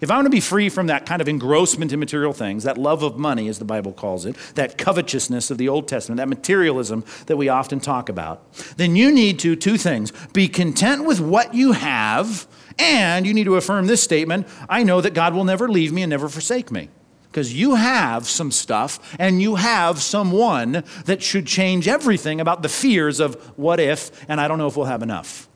If 0.02 0.12
I 0.12 0.16
want 0.16 0.26
to 0.26 0.32
be 0.32 0.42
free 0.42 0.68
from 0.68 0.88
that 0.88 1.06
kind 1.06 1.22
of 1.22 1.30
engrossment 1.30 1.94
in 1.94 2.00
material 2.00 2.34
things, 2.34 2.64
that 2.64 2.78
love 2.78 3.02
of 3.02 3.18
money, 3.18 3.48
as 3.48 3.60
the 3.60 3.66
Bible 3.66 3.94
calls 3.94 4.26
it, 4.26 4.36
that 4.56 4.78
covetousness 4.78 5.50
of 5.50 5.58
the 5.58 5.70
Old 5.70 5.88
Testament, 5.88 6.18
that 6.18 6.28
materialism 6.28 7.06
that 7.28 7.38
we 7.38 7.48
often 7.48 7.80
talk 7.80 8.10
about, 8.10 8.52
then 8.76 8.96
you 8.96 9.12
need 9.12 9.40
to, 9.40 9.56
two 9.56 9.78
things, 9.78 10.12
be 10.34 10.50
content 10.50 11.06
with 11.06 11.22
what 11.22 11.54
you 11.54 11.72
have, 11.72 12.46
and 12.78 13.26
you 13.26 13.34
need 13.34 13.46
to 13.46 13.56
affirm 13.56 13.88
this 13.88 14.04
statement 14.04 14.48
I 14.68 14.84
know 14.84 15.00
that 15.00 15.14
God 15.14 15.34
will 15.34 15.46
never 15.46 15.70
leave 15.70 15.94
me 15.94 16.04
and 16.04 16.10
never 16.10 16.28
forsake 16.28 16.72
me. 16.72 16.90
Because 17.30 17.54
you 17.54 17.76
have 17.76 18.28
some 18.28 18.50
stuff 18.50 19.16
and 19.20 19.42
you 19.42 19.56
have 19.56 20.02
someone 20.02 20.84
that 21.04 21.22
should 21.22 21.46
change 21.46 21.86
everything 21.86 22.40
about 22.40 22.64
the 22.64 22.70
fears 22.70 23.20
of 23.20 23.36
what 23.58 23.80
if, 23.80 24.10
and 24.30 24.40
I 24.40 24.48
don't 24.48 24.58
know 24.58 24.68
if 24.68 24.78
we'll 24.78 24.86
have 24.86 25.04
enough. 25.04 25.50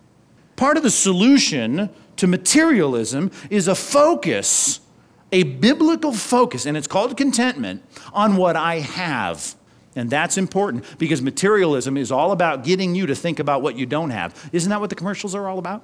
Part 0.57 0.75
of 0.75 0.83
the 0.83 0.91
solution 0.91 1.89
to 2.19 2.27
materialism 2.27 3.31
is 3.49 3.67
a 3.67 3.75
focus, 3.75 4.79
a 5.31 5.43
biblical 5.43 6.13
focus, 6.13 6.65
and 6.65 6.77
it's 6.77 6.87
called 6.87 7.17
contentment 7.17 7.83
on 8.13 8.35
what 8.35 8.55
I 8.55 8.79
have. 8.79 9.55
And 9.95 10.09
that's 10.09 10.37
important 10.37 10.85
because 10.97 11.21
materialism 11.21 11.97
is 11.97 12.11
all 12.11 12.31
about 12.31 12.63
getting 12.63 12.93
you 12.93 13.05
to 13.07 13.15
think 13.15 13.39
about 13.39 13.61
what 13.61 13.75
you 13.75 13.85
don't 13.85 14.11
have. 14.11 14.49
Isn't 14.53 14.69
that 14.69 14.79
what 14.79 14.89
the 14.89 14.95
commercials 14.95 15.33
are 15.33 15.47
all 15.47 15.59
about? 15.59 15.83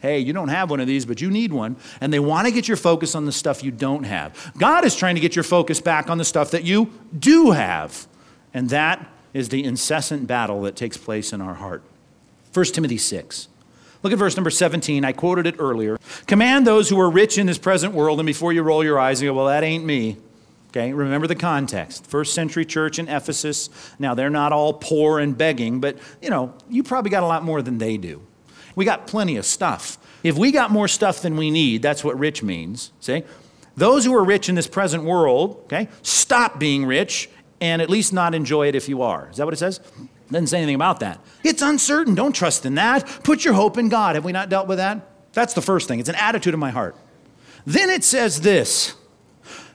Hey, 0.00 0.18
you 0.18 0.32
don't 0.32 0.48
have 0.48 0.70
one 0.70 0.80
of 0.80 0.86
these, 0.86 1.06
but 1.06 1.20
you 1.20 1.30
need 1.30 1.52
one. 1.52 1.76
And 2.00 2.12
they 2.12 2.18
want 2.18 2.46
to 2.46 2.52
get 2.52 2.68
your 2.68 2.76
focus 2.76 3.14
on 3.14 3.24
the 3.24 3.32
stuff 3.32 3.64
you 3.64 3.70
don't 3.70 4.04
have. 4.04 4.52
God 4.58 4.84
is 4.84 4.94
trying 4.94 5.14
to 5.14 5.20
get 5.20 5.34
your 5.34 5.42
focus 5.42 5.80
back 5.80 6.10
on 6.10 6.18
the 6.18 6.24
stuff 6.24 6.50
that 6.50 6.64
you 6.64 6.92
do 7.18 7.52
have. 7.52 8.06
And 8.52 8.70
that 8.70 9.08
is 9.32 9.48
the 9.48 9.64
incessant 9.64 10.26
battle 10.26 10.62
that 10.62 10.76
takes 10.76 10.96
place 10.96 11.32
in 11.32 11.40
our 11.40 11.54
heart. 11.54 11.82
1 12.52 12.64
Timothy 12.66 12.98
6. 12.98 13.48
Look 14.04 14.12
at 14.12 14.18
verse 14.18 14.36
number 14.36 14.50
17. 14.50 15.02
I 15.02 15.12
quoted 15.12 15.46
it 15.46 15.56
earlier. 15.58 15.98
Command 16.26 16.66
those 16.66 16.90
who 16.90 17.00
are 17.00 17.08
rich 17.08 17.38
in 17.38 17.46
this 17.46 17.56
present 17.56 17.94
world, 17.94 18.20
and 18.20 18.26
before 18.26 18.52
you 18.52 18.62
roll 18.62 18.84
your 18.84 19.00
eyes 19.00 19.20
and 19.20 19.28
go, 19.28 19.32
well, 19.32 19.46
that 19.46 19.64
ain't 19.64 19.84
me. 19.84 20.18
Okay, 20.68 20.92
remember 20.92 21.26
the 21.26 21.34
context. 21.34 22.06
First 22.06 22.34
century 22.34 22.66
church 22.66 22.98
in 22.98 23.08
Ephesus. 23.08 23.70
Now, 23.98 24.14
they're 24.14 24.28
not 24.28 24.52
all 24.52 24.74
poor 24.74 25.20
and 25.20 25.36
begging, 25.36 25.80
but 25.80 25.96
you 26.20 26.28
know, 26.28 26.52
you 26.68 26.82
probably 26.82 27.10
got 27.10 27.22
a 27.22 27.26
lot 27.26 27.44
more 27.44 27.62
than 27.62 27.78
they 27.78 27.96
do. 27.96 28.20
We 28.76 28.84
got 28.84 29.06
plenty 29.06 29.36
of 29.36 29.46
stuff. 29.46 29.96
If 30.22 30.36
we 30.36 30.52
got 30.52 30.70
more 30.70 30.88
stuff 30.88 31.22
than 31.22 31.36
we 31.36 31.50
need, 31.50 31.80
that's 31.80 32.04
what 32.04 32.18
rich 32.18 32.42
means. 32.42 32.92
See? 33.00 33.22
Those 33.74 34.04
who 34.04 34.14
are 34.14 34.24
rich 34.24 34.50
in 34.50 34.54
this 34.54 34.66
present 34.66 35.04
world, 35.04 35.62
okay, 35.64 35.88
stop 36.02 36.58
being 36.58 36.84
rich 36.84 37.30
and 37.60 37.80
at 37.80 37.88
least 37.88 38.12
not 38.12 38.34
enjoy 38.34 38.68
it 38.68 38.74
if 38.74 38.86
you 38.86 39.00
are. 39.00 39.30
Is 39.30 39.38
that 39.38 39.46
what 39.46 39.54
it 39.54 39.58
says? 39.58 39.80
Doesn't 40.34 40.48
say 40.48 40.56
anything 40.56 40.74
about 40.74 40.98
that. 40.98 41.20
It's 41.44 41.62
uncertain. 41.62 42.16
Don't 42.16 42.32
trust 42.32 42.66
in 42.66 42.74
that. 42.74 43.06
Put 43.22 43.44
your 43.44 43.54
hope 43.54 43.78
in 43.78 43.88
God. 43.88 44.16
Have 44.16 44.24
we 44.24 44.32
not 44.32 44.48
dealt 44.48 44.66
with 44.66 44.78
that? 44.78 45.08
That's 45.32 45.54
the 45.54 45.62
first 45.62 45.86
thing. 45.86 46.00
It's 46.00 46.08
an 46.08 46.16
attitude 46.16 46.54
of 46.54 46.58
my 46.58 46.70
heart. 46.70 46.96
Then 47.64 47.88
it 47.88 48.02
says 48.02 48.40
this 48.40 48.96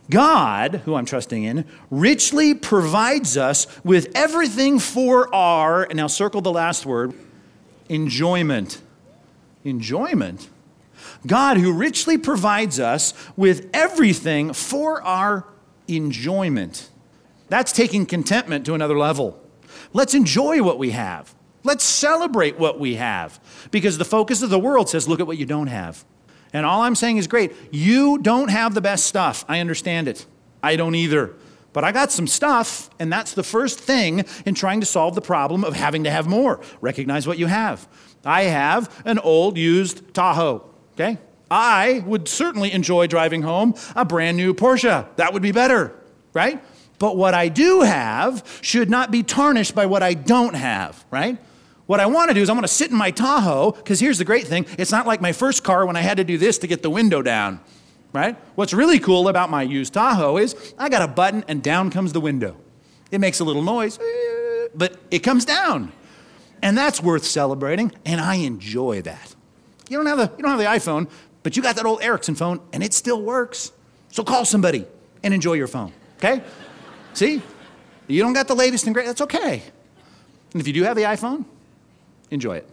God, 0.09 0.81
who 0.83 0.95
I'm 0.95 1.05
trusting 1.05 1.45
in, 1.45 1.63
richly 1.89 2.53
provides 2.53 3.37
us 3.37 3.67
with 3.85 4.11
everything 4.13 4.79
for 4.79 5.33
our, 5.33 5.83
and 5.83 5.95
now 5.95 6.07
circle 6.07 6.41
the 6.41 6.51
last 6.51 6.85
word, 6.85 7.13
enjoyment. 7.87 8.81
Enjoyment. 9.63 10.49
God, 11.25 11.55
who 11.55 11.71
richly 11.71 12.17
provides 12.17 12.81
us 12.81 13.13
with 13.37 13.69
everything 13.73 14.51
for 14.51 15.01
our 15.03 15.45
enjoyment. 15.87 16.89
That's 17.47 17.71
taking 17.71 18.05
contentment 18.05 18.65
to 18.65 18.73
another 18.73 18.97
level. 18.97 19.38
Let's 19.93 20.13
enjoy 20.13 20.61
what 20.63 20.77
we 20.77 20.91
have. 20.91 21.33
Let's 21.63 21.83
celebrate 21.83 22.57
what 22.57 22.79
we 22.79 22.95
have. 22.95 23.39
Because 23.71 23.97
the 23.97 24.05
focus 24.05 24.41
of 24.41 24.49
the 24.49 24.59
world 24.59 24.89
says, 24.89 25.07
look 25.07 25.19
at 25.19 25.27
what 25.27 25.37
you 25.37 25.45
don't 25.45 25.67
have. 25.67 26.05
And 26.53 26.65
all 26.65 26.81
I'm 26.81 26.95
saying 26.95 27.17
is 27.17 27.27
great. 27.27 27.53
You 27.71 28.17
don't 28.17 28.49
have 28.49 28.73
the 28.73 28.81
best 28.81 29.05
stuff. 29.05 29.45
I 29.47 29.59
understand 29.59 30.07
it. 30.07 30.25
I 30.63 30.75
don't 30.75 30.95
either. 30.95 31.35
But 31.73 31.83
I 31.83 31.91
got 31.91 32.11
some 32.11 32.25
stuff, 32.25 32.89
and 32.99 33.13
that's 33.13 33.33
the 33.33 33.43
first 33.43 33.79
thing 33.79 34.25
in 34.45 34.55
trying 34.55 34.79
to 34.79 34.85
solve 34.85 35.13
the 35.13 35.21
problem 35.21 35.63
of 35.63 35.75
having 35.75 36.03
to 36.05 36.09
have 36.09 36.25
more. 36.27 36.61
Recognize 36.81 37.27
what 37.27 37.37
you 37.37 37.45
have. 37.45 37.87
I 38.25 38.43
have 38.43 39.01
an 39.05 39.19
old 39.19 39.57
used 39.57 40.13
Tahoe, 40.13 40.67
okay? 40.93 41.19
I 41.51 42.03
would 42.05 42.27
certainly 42.27 42.71
enjoy 42.71 43.07
driving 43.07 43.43
home 43.43 43.75
a 43.95 44.03
brand 44.03 44.37
new 44.37 44.53
Porsche. 44.53 45.07
That 45.17 45.33
would 45.33 45.41
be 45.41 45.51
better, 45.51 45.95
right? 46.33 46.63
But 46.99 47.15
what 47.15 47.33
I 47.33 47.47
do 47.47 47.81
have 47.81 48.59
should 48.61 48.89
not 48.89 49.09
be 49.09 49.23
tarnished 49.23 49.73
by 49.73 49.85
what 49.85 50.03
I 50.03 50.13
don't 50.13 50.53
have, 50.53 51.03
right? 51.09 51.37
What 51.85 51.99
I 51.99 52.05
want 52.05 52.29
to 52.29 52.35
do 52.35 52.41
is 52.41 52.49
I 52.49 52.53
want 52.53 52.65
to 52.65 52.71
sit 52.71 52.91
in 52.91 52.97
my 52.97 53.09
Tahoe, 53.09 53.71
because 53.71 53.99
here's 53.99 54.19
the 54.19 54.25
great 54.25 54.45
thing 54.45 54.67
it's 54.77 54.91
not 54.91 55.07
like 55.07 55.21
my 55.21 55.31
first 55.31 55.63
car 55.63 55.85
when 55.87 55.95
I 55.95 56.01
had 56.01 56.17
to 56.17 56.23
do 56.23 56.37
this 56.37 56.59
to 56.59 56.67
get 56.67 56.83
the 56.83 56.89
window 56.89 57.21
down, 57.23 57.61
right? 58.13 58.37
What's 58.55 58.73
really 58.73 58.99
cool 58.99 59.27
about 59.27 59.49
my 59.49 59.63
used 59.63 59.93
Tahoe 59.93 60.37
is 60.37 60.73
I 60.77 60.89
got 60.89 61.01
a 61.01 61.07
button 61.07 61.43
and 61.47 61.63
down 61.63 61.89
comes 61.89 62.13
the 62.13 62.21
window. 62.21 62.57
It 63.09 63.19
makes 63.19 63.39
a 63.39 63.43
little 63.43 63.63
noise, 63.63 63.97
but 64.75 64.99
it 65.09 65.19
comes 65.19 65.45
down. 65.45 65.91
And 66.61 66.77
that's 66.77 67.01
worth 67.01 67.23
celebrating, 67.23 67.93
and 68.05 68.19
I 68.19 68.35
enjoy 68.35 69.01
that. 69.03 69.35
You 69.87 69.97
don't 69.97 70.05
have 70.05 70.17
the, 70.17 70.31
you 70.37 70.43
don't 70.43 70.51
have 70.51 70.59
the 70.59 70.65
iPhone, 70.65 71.09
but 71.41 71.55
you 71.55 71.63
got 71.63 71.77
that 71.77 71.85
old 71.85 72.03
Ericsson 72.03 72.35
phone, 72.35 72.59
and 72.73 72.83
it 72.83 72.93
still 72.93 73.21
works. 73.21 73.71
So 74.11 74.23
call 74.23 74.43
somebody 74.45 74.85
and 75.23 75.33
enjoy 75.33 75.53
your 75.53 75.67
phone, 75.67 75.93
okay? 76.17 76.43
See? 77.13 77.41
You 78.07 78.23
don't 78.23 78.33
got 78.33 78.47
the 78.47 78.55
latest 78.55 78.85
and 78.85 78.93
greatest, 78.93 79.17
that's 79.17 79.33
okay. 79.33 79.61
And 80.53 80.61
if 80.61 80.67
you 80.67 80.73
do 80.73 80.83
have 80.83 80.95
the 80.95 81.03
iPhone, 81.03 81.45
enjoy 82.31 82.57
it. 82.57 82.69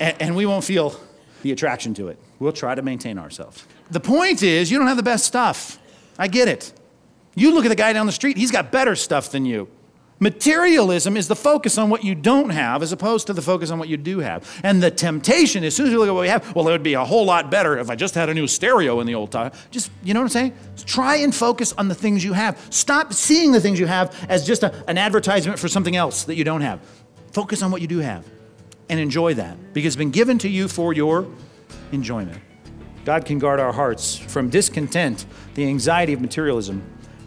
and, 0.00 0.16
and 0.20 0.36
we 0.36 0.44
won't 0.46 0.64
feel 0.64 0.98
the 1.42 1.52
attraction 1.52 1.94
to 1.94 2.08
it. 2.08 2.18
We'll 2.38 2.52
try 2.52 2.74
to 2.74 2.82
maintain 2.82 3.18
ourselves. 3.18 3.64
The 3.90 4.00
point 4.00 4.42
is, 4.42 4.70
you 4.70 4.78
don't 4.78 4.86
have 4.86 4.96
the 4.96 5.02
best 5.02 5.24
stuff. 5.24 5.78
I 6.18 6.28
get 6.28 6.48
it. 6.48 6.72
You 7.34 7.54
look 7.54 7.64
at 7.64 7.68
the 7.68 7.76
guy 7.76 7.92
down 7.92 8.06
the 8.06 8.12
street, 8.12 8.36
he's 8.36 8.50
got 8.50 8.70
better 8.70 8.94
stuff 8.96 9.30
than 9.30 9.46
you. 9.46 9.68
Materialism 10.20 11.16
is 11.16 11.28
the 11.28 11.36
focus 11.36 11.78
on 11.78 11.90
what 11.90 12.02
you 12.02 12.14
don't 12.14 12.50
have 12.50 12.82
as 12.82 12.90
opposed 12.90 13.28
to 13.28 13.32
the 13.32 13.42
focus 13.42 13.70
on 13.70 13.78
what 13.78 13.88
you 13.88 13.96
do 13.96 14.18
have. 14.18 14.60
And 14.64 14.82
the 14.82 14.90
temptation, 14.90 15.62
as 15.62 15.76
soon 15.76 15.86
as 15.86 15.92
you 15.92 15.98
look 15.98 16.08
at 16.08 16.14
what 16.14 16.22
we 16.22 16.28
have, 16.28 16.54
well, 16.56 16.66
it 16.66 16.72
would 16.72 16.82
be 16.82 16.94
a 16.94 17.04
whole 17.04 17.24
lot 17.24 17.50
better 17.50 17.78
if 17.78 17.88
I 17.88 17.94
just 17.94 18.14
had 18.14 18.28
a 18.28 18.34
new 18.34 18.48
stereo 18.48 18.98
in 19.00 19.06
the 19.06 19.14
old 19.14 19.30
time. 19.30 19.52
Just, 19.70 19.92
you 20.02 20.14
know 20.14 20.20
what 20.20 20.24
I'm 20.24 20.30
saying? 20.30 20.54
Try 20.86 21.16
and 21.16 21.32
focus 21.32 21.72
on 21.74 21.86
the 21.86 21.94
things 21.94 22.24
you 22.24 22.32
have. 22.32 22.60
Stop 22.70 23.12
seeing 23.12 23.52
the 23.52 23.60
things 23.60 23.78
you 23.78 23.86
have 23.86 24.14
as 24.28 24.44
just 24.44 24.64
a, 24.64 24.74
an 24.88 24.98
advertisement 24.98 25.58
for 25.58 25.68
something 25.68 25.94
else 25.94 26.24
that 26.24 26.34
you 26.34 26.44
don't 26.44 26.62
have. 26.62 26.80
Focus 27.32 27.62
on 27.62 27.70
what 27.70 27.80
you 27.80 27.86
do 27.86 27.98
have 27.98 28.24
and 28.88 28.98
enjoy 28.98 29.34
that 29.34 29.72
because 29.72 29.94
it's 29.94 29.96
been 29.96 30.10
given 30.10 30.38
to 30.38 30.48
you 30.48 30.66
for 30.66 30.92
your 30.92 31.26
enjoyment. 31.92 32.42
God 33.04 33.24
can 33.24 33.38
guard 33.38 33.60
our 33.60 33.72
hearts 33.72 34.16
from 34.16 34.50
discontent, 34.50 35.26
the 35.54 35.66
anxiety 35.66 36.12
of 36.12 36.20
materialism, 36.20 36.82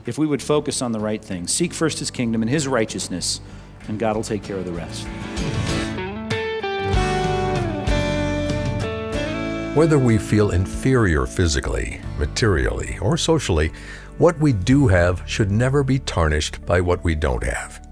if 0.05 0.17
we 0.17 0.27
would 0.27 0.41
focus 0.41 0.81
on 0.81 0.91
the 0.91 0.99
right 0.99 1.23
things. 1.23 1.51
Seek 1.51 1.73
first 1.73 1.99
his 1.99 2.11
kingdom 2.11 2.41
and 2.41 2.49
his 2.49 2.67
righteousness, 2.67 3.41
and 3.87 3.99
God 3.99 4.15
will 4.15 4.23
take 4.23 4.43
care 4.43 4.57
of 4.57 4.65
the 4.65 4.71
rest. 4.71 5.07
Whether 9.75 9.97
we 9.97 10.17
feel 10.17 10.51
inferior 10.51 11.25
physically, 11.25 12.01
materially, 12.19 12.97
or 13.01 13.15
socially, 13.15 13.71
what 14.17 14.37
we 14.37 14.51
do 14.51 14.87
have 14.87 15.23
should 15.25 15.49
never 15.49 15.81
be 15.83 15.97
tarnished 15.97 16.65
by 16.65 16.81
what 16.81 17.03
we 17.03 17.15
don't 17.15 17.43
have. 17.43 17.87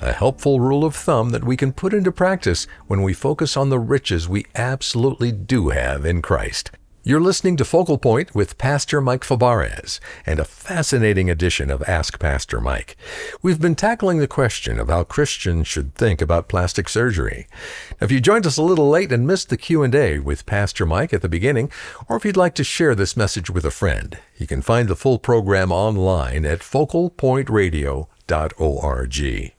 A 0.00 0.12
helpful 0.12 0.60
rule 0.60 0.84
of 0.84 0.96
thumb 0.96 1.30
that 1.30 1.44
we 1.44 1.56
can 1.56 1.72
put 1.72 1.94
into 1.94 2.10
practice 2.10 2.66
when 2.86 3.02
we 3.02 3.12
focus 3.12 3.56
on 3.56 3.68
the 3.68 3.78
riches 3.78 4.28
we 4.28 4.46
absolutely 4.56 5.30
do 5.30 5.68
have 5.68 6.04
in 6.04 6.20
Christ. 6.20 6.72
You're 7.02 7.18
listening 7.18 7.56
to 7.56 7.64
Focal 7.64 7.96
Point 7.96 8.34
with 8.34 8.58
Pastor 8.58 9.00
Mike 9.00 9.24
Fabarez 9.24 10.00
and 10.26 10.38
a 10.38 10.44
fascinating 10.44 11.30
edition 11.30 11.70
of 11.70 11.82
Ask 11.88 12.18
Pastor 12.18 12.60
Mike. 12.60 12.94
We've 13.40 13.58
been 13.58 13.74
tackling 13.74 14.18
the 14.18 14.28
question 14.28 14.78
of 14.78 14.90
how 14.90 15.04
Christians 15.04 15.66
should 15.66 15.94
think 15.94 16.20
about 16.20 16.50
plastic 16.50 16.90
surgery. 16.90 17.46
If 18.02 18.12
you 18.12 18.20
joined 18.20 18.46
us 18.46 18.58
a 18.58 18.62
little 18.62 18.90
late 18.90 19.12
and 19.12 19.26
missed 19.26 19.48
the 19.48 19.56
Q&A 19.56 20.18
with 20.18 20.44
Pastor 20.44 20.84
Mike 20.84 21.14
at 21.14 21.22
the 21.22 21.28
beginning, 21.30 21.72
or 22.06 22.18
if 22.18 22.26
you'd 22.26 22.36
like 22.36 22.54
to 22.56 22.64
share 22.64 22.94
this 22.94 23.16
message 23.16 23.48
with 23.48 23.64
a 23.64 23.70
friend, 23.70 24.18
you 24.36 24.46
can 24.46 24.60
find 24.60 24.86
the 24.86 24.94
full 24.94 25.18
program 25.18 25.72
online 25.72 26.44
at 26.44 26.58
focalpointradio.org. 26.58 29.52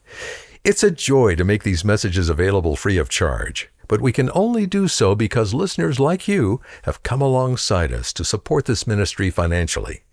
It's 0.64 0.84
a 0.84 0.92
joy 0.92 1.34
to 1.34 1.44
make 1.44 1.64
these 1.64 1.84
messages 1.84 2.30
available 2.30 2.76
free 2.76 3.00
of 3.00 3.10
charge 3.10 3.72
but 3.92 4.00
we 4.00 4.14
can 4.14 4.32
only 4.34 4.66
do 4.66 4.88
so 4.88 5.14
because 5.16 5.54
listeners 5.54 6.00
like 6.00 6.26
you 6.26 6.62
have 6.84 7.04
come 7.04 7.22
alongside 7.22 7.92
us 7.92 8.14
to 8.14 8.24
support 8.24 8.64
this 8.64 8.88
ministry 8.88 9.30
financially. 9.30 10.04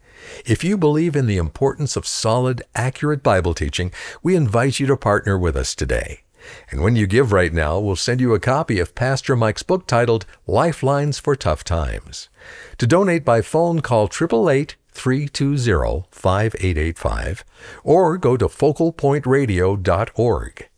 If 0.44 0.64
you 0.64 0.76
believe 0.76 1.14
in 1.14 1.26
the 1.26 1.36
importance 1.36 1.94
of 1.94 2.04
solid, 2.04 2.60
accurate 2.74 3.22
Bible 3.22 3.54
teaching, 3.54 3.92
we 4.20 4.34
invite 4.34 4.80
you 4.80 4.88
to 4.88 4.96
partner 4.96 5.38
with 5.38 5.56
us 5.56 5.76
today. 5.76 6.22
And 6.72 6.82
when 6.82 6.96
you 6.96 7.06
give 7.06 7.30
right 7.30 7.52
now, 7.52 7.78
we'll 7.78 7.94
send 7.94 8.20
you 8.20 8.34
a 8.34 8.40
copy 8.40 8.80
of 8.80 8.96
Pastor 8.96 9.36
Mike's 9.36 9.62
book 9.62 9.86
titled 9.86 10.26
Lifelines 10.48 11.20
for 11.20 11.36
Tough 11.36 11.62
Times. 11.62 12.28
To 12.78 12.86
donate 12.88 13.24
by 13.24 13.42
phone, 13.42 13.78
call 13.78 14.06
888 14.06 14.74
320 14.90 16.08
5885 16.10 17.44
or 17.84 18.18
go 18.18 18.36
to 18.36 18.46
focalpointradio.org. 18.46 20.68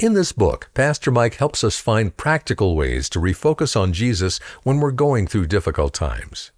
In 0.00 0.14
this 0.14 0.32
book, 0.32 0.70
Pastor 0.72 1.10
Mike 1.10 1.34
helps 1.34 1.62
us 1.62 1.78
find 1.78 2.16
practical 2.16 2.74
ways 2.74 3.10
to 3.10 3.20
refocus 3.20 3.78
on 3.78 3.92
Jesus 3.92 4.38
when 4.62 4.80
we're 4.80 4.92
going 4.92 5.26
through 5.26 5.48
difficult 5.48 5.92
times. 5.92 6.52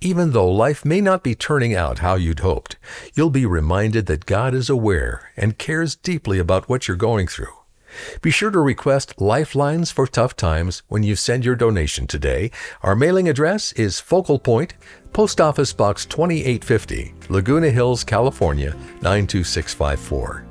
Even 0.00 0.32
though 0.32 0.50
life 0.50 0.84
may 0.84 1.00
not 1.00 1.22
be 1.22 1.36
turning 1.36 1.76
out 1.76 2.00
how 2.00 2.16
you'd 2.16 2.40
hoped, 2.40 2.74
you'll 3.14 3.30
be 3.30 3.46
reminded 3.46 4.06
that 4.06 4.26
God 4.26 4.52
is 4.52 4.68
aware 4.68 5.30
and 5.36 5.58
cares 5.58 5.94
deeply 5.94 6.40
about 6.40 6.68
what 6.68 6.88
you're 6.88 6.96
going 6.96 7.28
through. 7.28 7.54
Be 8.20 8.32
sure 8.32 8.50
to 8.50 8.58
request 8.58 9.20
Lifelines 9.20 9.92
for 9.92 10.08
Tough 10.08 10.34
Times 10.34 10.82
when 10.88 11.04
you 11.04 11.14
send 11.14 11.44
your 11.44 11.54
donation 11.54 12.08
today. 12.08 12.50
Our 12.82 12.96
mailing 12.96 13.28
address 13.28 13.72
is 13.74 14.00
Focal 14.00 14.40
Point, 14.40 14.74
Post 15.12 15.40
Office 15.40 15.72
Box 15.72 16.04
2850, 16.04 17.14
Laguna 17.28 17.70
Hills, 17.70 18.02
California 18.02 18.72
92654. 19.02 20.47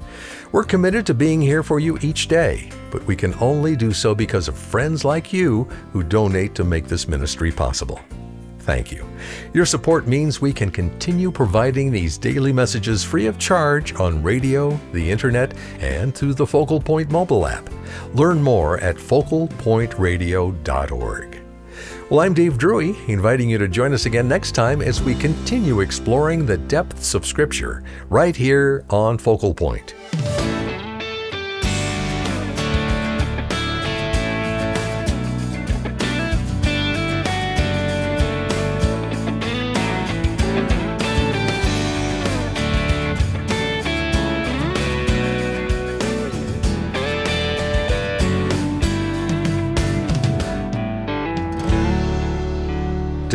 We're 0.51 0.63
committed 0.63 1.05
to 1.07 1.13
being 1.13 1.41
here 1.41 1.61
for 1.61 1.79
you 1.79 1.97
each 2.01 2.29
day, 2.29 2.71
but 2.89 3.05
we 3.05 3.17
can 3.17 3.33
only 3.41 3.75
do 3.75 3.91
so 3.91 4.15
because 4.15 4.47
of 4.47 4.57
friends 4.57 5.03
like 5.03 5.33
you 5.33 5.65
who 5.91 6.03
donate 6.03 6.55
to 6.55 6.63
make 6.63 6.87
this 6.87 7.05
ministry 7.07 7.51
possible. 7.51 7.99
Thank 8.59 8.91
you. 8.91 9.05
Your 9.53 9.65
support 9.65 10.07
means 10.07 10.41
we 10.41 10.53
can 10.53 10.71
continue 10.71 11.31
providing 11.31 11.91
these 11.91 12.17
daily 12.17 12.53
messages 12.53 13.03
free 13.03 13.25
of 13.25 13.37
charge 13.37 13.93
on 13.95 14.23
radio, 14.23 14.79
the 14.93 15.09
internet, 15.09 15.53
and 15.79 16.15
through 16.15 16.33
the 16.33 16.47
Focal 16.47 16.81
Point 16.81 17.09
mobile 17.09 17.45
app. 17.45 17.69
Learn 18.13 18.41
more 18.41 18.79
at 18.79 18.95
focalpointradio.org. 18.95 21.41
Well, 22.09 22.21
I'm 22.21 22.33
Dave 22.33 22.57
Drury, 22.57 22.95
inviting 23.07 23.49
you 23.49 23.57
to 23.57 23.67
join 23.67 23.93
us 23.93 24.05
again 24.05 24.29
next 24.29 24.53
time 24.53 24.81
as 24.81 25.01
we 25.01 25.13
continue 25.13 25.81
exploring 25.81 26.45
the 26.45 26.57
depths 26.57 27.13
of 27.13 27.25
Scripture 27.25 27.83
right 28.09 28.33
here 28.35 28.85
on 28.89 29.17
Focal 29.17 29.53
Point. 29.53 29.93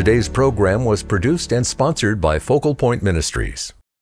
Today's 0.03 0.29
program 0.29 0.85
was 0.85 1.01
produced 1.03 1.53
and 1.53 1.65
sponsored 1.65 2.21
by 2.21 2.41
Focal 2.41 2.75
Point 2.75 3.05
Ministries. 3.05 3.73